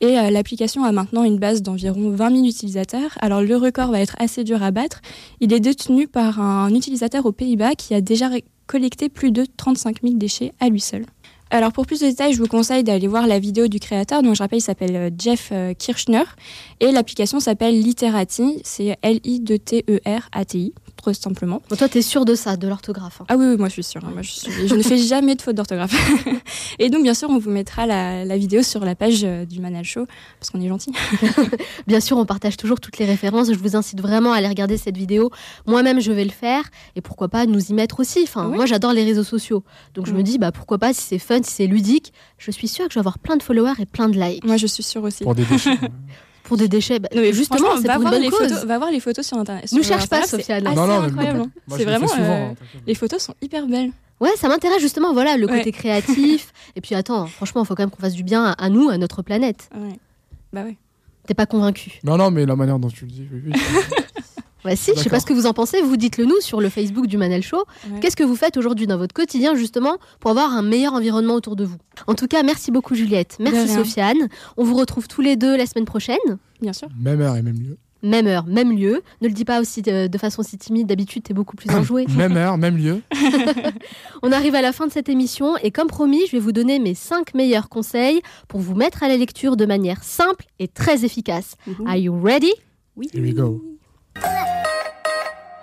[0.00, 3.10] Et euh, l'application a maintenant une base d'environ 20 000 utilisateurs.
[3.20, 5.00] Alors le record va être assez dur à battre.
[5.40, 8.28] Il est détenu par un utilisateur aux Pays-Bas qui a déjà
[8.66, 11.04] collecté plus de 35 000 déchets à lui seul.
[11.52, 14.22] Alors pour plus de détails, je vous conseille d'aller voir la vidéo du créateur.
[14.22, 16.22] Donc je rappelle, il s'appelle euh, Jeff euh, Kirchner
[16.80, 18.62] et l'application s'appelle Literati.
[18.64, 20.72] C'est L-I-T-E-R-A-T-I,
[21.12, 21.60] simplement.
[21.68, 23.82] Bon, toi, t'es sûr de ça, de l'orthographe hein Ah oui, oui, moi je suis
[23.82, 24.02] sûre.
[24.04, 24.10] hein.
[24.12, 25.92] Moi, je, suis- je ne fais jamais de faute d'orthographe.
[26.78, 29.60] et donc bien sûr, on vous mettra la, la vidéo sur la page euh, du
[29.60, 30.06] Manal Show
[30.38, 30.92] parce qu'on est gentil.
[31.86, 33.48] Bien sûr, on partage toujours toutes les références.
[33.52, 35.30] Je vous incite vraiment à aller regarder cette vidéo.
[35.66, 36.64] Moi-même, je vais le faire.
[36.96, 38.20] Et pourquoi pas nous y mettre aussi.
[38.22, 38.56] Enfin, Oui.
[38.56, 39.64] moi, j'adore les réseaux sociaux.
[39.94, 42.68] Donc, je me dis, bah, pourquoi pas, si c'est fun, si c'est ludique, je suis
[42.68, 44.44] sûre que je vais avoir plein de followers et plein de likes.
[44.44, 45.24] Moi, je suis sûre aussi.
[45.24, 45.78] Pour des déchets.
[46.44, 48.38] Pour des déchets, bah, Non, mais justement, c'est va pour une voir bonne les cause.
[48.48, 48.64] photos.
[48.64, 49.64] Va voir les photos sur internet.
[49.72, 50.64] Nous sur cherche pas, Sofiane.
[50.66, 51.40] c'est Non, non, incroyable.
[51.40, 51.50] hein.
[51.76, 52.08] C'est vraiment.
[52.08, 52.54] souvent, euh, hein,
[52.86, 53.90] les photos sont hyper belles.
[54.20, 55.58] Ouais, ça m'intéresse justement, voilà, le Ouais.
[55.58, 56.52] côté créatif.
[56.76, 58.88] et puis attends, franchement, il faut quand même qu'on fasse du bien à, à nous,
[58.88, 59.68] à notre planète.
[59.74, 59.98] Ouais.
[60.52, 60.76] Bah ouais.
[61.26, 63.52] T'es pas convaincu Non, non, mais la manière dont tu le dis, oui, oui.
[64.64, 66.68] Ouais, si, je sais pas ce que vous en pensez, vous dites-le nous sur le
[66.68, 67.64] Facebook du Manel Show.
[67.90, 68.00] Ouais.
[68.00, 71.56] Qu'est-ce que vous faites aujourd'hui dans votre quotidien justement pour avoir un meilleur environnement autour
[71.56, 71.76] de vous?
[72.06, 73.68] En tout cas, merci beaucoup Juliette, merci.
[73.68, 74.28] Sofiane.
[74.56, 76.16] On vous retrouve tous les deux la semaine prochaine.
[76.60, 76.88] Bien sûr.
[76.98, 77.76] Même heure et même lieu.
[78.04, 79.02] Même heure, même lieu.
[79.20, 82.04] Ne le dis pas aussi de, de façon si timide, d'habitude t'es beaucoup plus enjoué.
[82.16, 83.00] Même heure, même lieu.
[84.22, 86.78] On arrive à la fin de cette émission et comme promis, je vais vous donner
[86.78, 91.04] mes 5 meilleurs conseils pour vous mettre à la lecture de manière simple et très
[91.04, 91.54] efficace.
[91.86, 92.52] Are you ready?
[92.96, 93.08] Oui.
[93.12, 93.62] Here we go.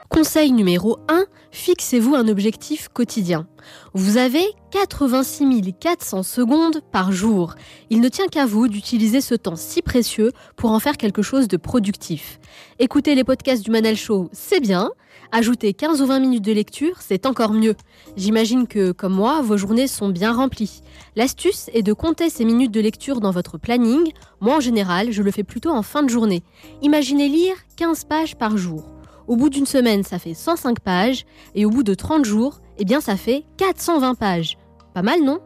[0.10, 3.48] Conseil numéro 1, fixez-vous un objectif quotidien.
[3.94, 7.56] Vous avez 86 400 secondes par jour.
[7.90, 11.48] Il ne tient qu'à vous d'utiliser ce temps si précieux pour en faire quelque chose
[11.48, 12.40] de productif.
[12.80, 14.92] Écouter les podcasts du Manel Show, c'est bien.
[15.32, 17.76] Ajouter 15 ou 20 minutes de lecture, c'est encore mieux.
[18.18, 20.82] J'imagine que, comme moi, vos journées sont bien remplies.
[21.16, 24.12] L'astuce est de compter ces minutes de lecture dans votre planning.
[24.42, 26.42] Moi, en général, je le fais plutôt en fin de journée.
[26.82, 28.90] Imaginez lire 15 pages par jour.
[29.28, 31.26] Au bout d'une semaine, ça fait 105 pages.
[31.54, 34.58] Et au bout de 30 jours, eh bien, ça fait 420 pages.
[34.96, 35.42] Pas mal, non?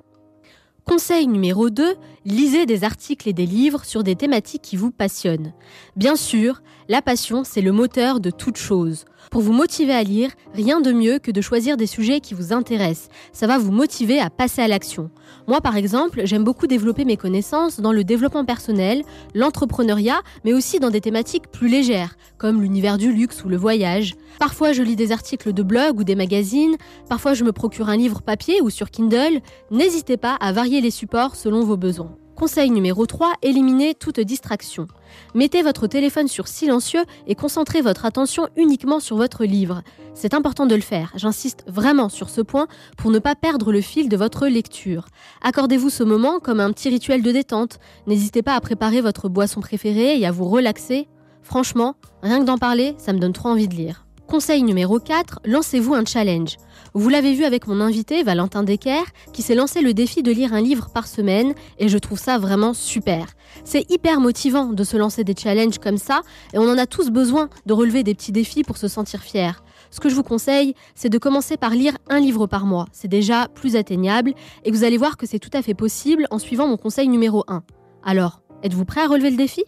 [0.86, 5.54] Conseil numéro 2, lisez des articles et des livres sur des thématiques qui vous passionnent.
[5.96, 9.06] Bien sûr, la passion, c'est le moteur de toute chose.
[9.32, 12.54] Pour vous motiver à lire, rien de mieux que de choisir des sujets qui vous
[12.54, 13.10] intéressent.
[13.32, 15.10] Ça va vous motiver à passer à l'action.
[15.48, 19.04] Moi, par exemple, j'aime beaucoup développer mes connaissances dans le développement personnel,
[19.34, 24.16] l'entrepreneuriat, mais aussi dans des thématiques plus légères, comme l'univers du luxe ou le voyage.
[24.40, 26.76] Parfois, je lis des articles de blog ou des magazines,
[27.10, 29.42] parfois je me procure un livre papier ou sur Kindle.
[29.72, 32.16] N'hésitez pas à varier les supports selon vos besoins.
[32.36, 34.88] Conseil numéro 3, éliminez toute distraction.
[35.36, 39.84] Mettez votre téléphone sur silencieux et concentrez votre attention uniquement sur votre livre.
[40.16, 42.68] C'est important de le faire, j'insiste vraiment sur ce point
[42.98, 45.06] pour ne pas perdre le fil de votre lecture.
[45.44, 47.80] Accordez-vous ce moment comme un petit rituel de détente.
[48.08, 51.08] N'hésitez pas à préparer votre boisson préférée et à vous relaxer.
[51.44, 54.06] Franchement, rien que d'en parler, ça me donne trop envie de lire.
[54.28, 56.58] Conseil numéro 4, lancez-vous un challenge.
[56.94, 60.54] Vous l'avez vu avec mon invité Valentin Decker qui s'est lancé le défi de lire
[60.54, 63.28] un livre par semaine et je trouve ça vraiment super.
[63.64, 66.22] C'est hyper motivant de se lancer des challenges comme ça
[66.54, 69.64] et on en a tous besoin de relever des petits défis pour se sentir fier.
[69.92, 72.88] Ce que je vous conseille, c'est de commencer par lire un livre par mois.
[72.92, 76.40] C'est déjà plus atteignable et vous allez voir que c'est tout à fait possible en
[76.40, 77.62] suivant mon conseil numéro 1.
[78.04, 79.64] Alors, êtes-vous prêt à relever le défi?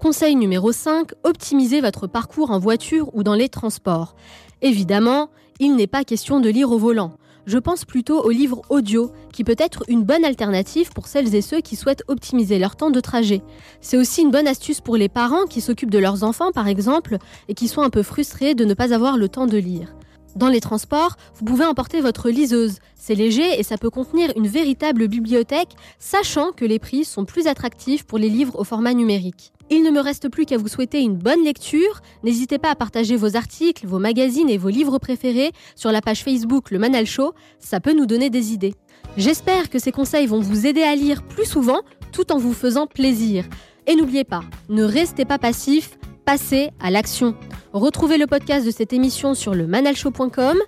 [0.00, 4.14] Conseil numéro 5, optimisez votre parcours en voiture ou dans les transports.
[4.60, 7.16] Évidemment, il n'est pas question de lire au volant.
[7.46, 11.40] Je pense plutôt aux livres audio, qui peut être une bonne alternative pour celles et
[11.40, 13.40] ceux qui souhaitent optimiser leur temps de trajet.
[13.80, 17.16] C'est aussi une bonne astuce pour les parents qui s'occupent de leurs enfants, par exemple,
[17.48, 19.94] et qui sont un peu frustrés de ne pas avoir le temps de lire.
[20.36, 22.78] Dans les transports, vous pouvez emporter votre liseuse.
[22.94, 27.46] C'est léger et ça peut contenir une véritable bibliothèque, sachant que les prix sont plus
[27.46, 29.54] attractifs pour les livres au format numérique.
[29.70, 32.02] Il ne me reste plus qu'à vous souhaiter une bonne lecture.
[32.22, 36.22] N'hésitez pas à partager vos articles, vos magazines et vos livres préférés sur la page
[36.22, 38.74] Facebook Le Manal Show, ça peut nous donner des idées.
[39.16, 41.80] J'espère que ces conseils vont vous aider à lire plus souvent
[42.12, 43.46] tout en vous faisant plaisir.
[43.86, 45.96] Et n'oubliez pas, ne restez pas passif,
[46.26, 47.34] passez à l'action.
[47.72, 50.58] Retrouvez le podcast de cette émission sur le manalshow.com.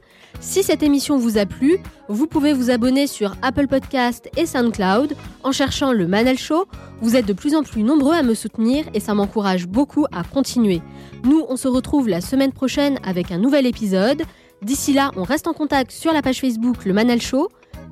[0.41, 1.79] Si cette émission vous a plu,
[2.09, 6.67] vous pouvez vous abonner sur Apple Podcast et SoundCloud en cherchant le Manal Show.
[7.01, 10.23] Vous êtes de plus en plus nombreux à me soutenir et ça m'encourage beaucoup à
[10.23, 10.81] continuer.
[11.25, 14.23] Nous, on se retrouve la semaine prochaine avec un nouvel épisode.
[14.63, 17.49] D'ici là, on reste en contact sur la page Facebook Le Manal Show.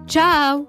[0.07, 0.69] Ciao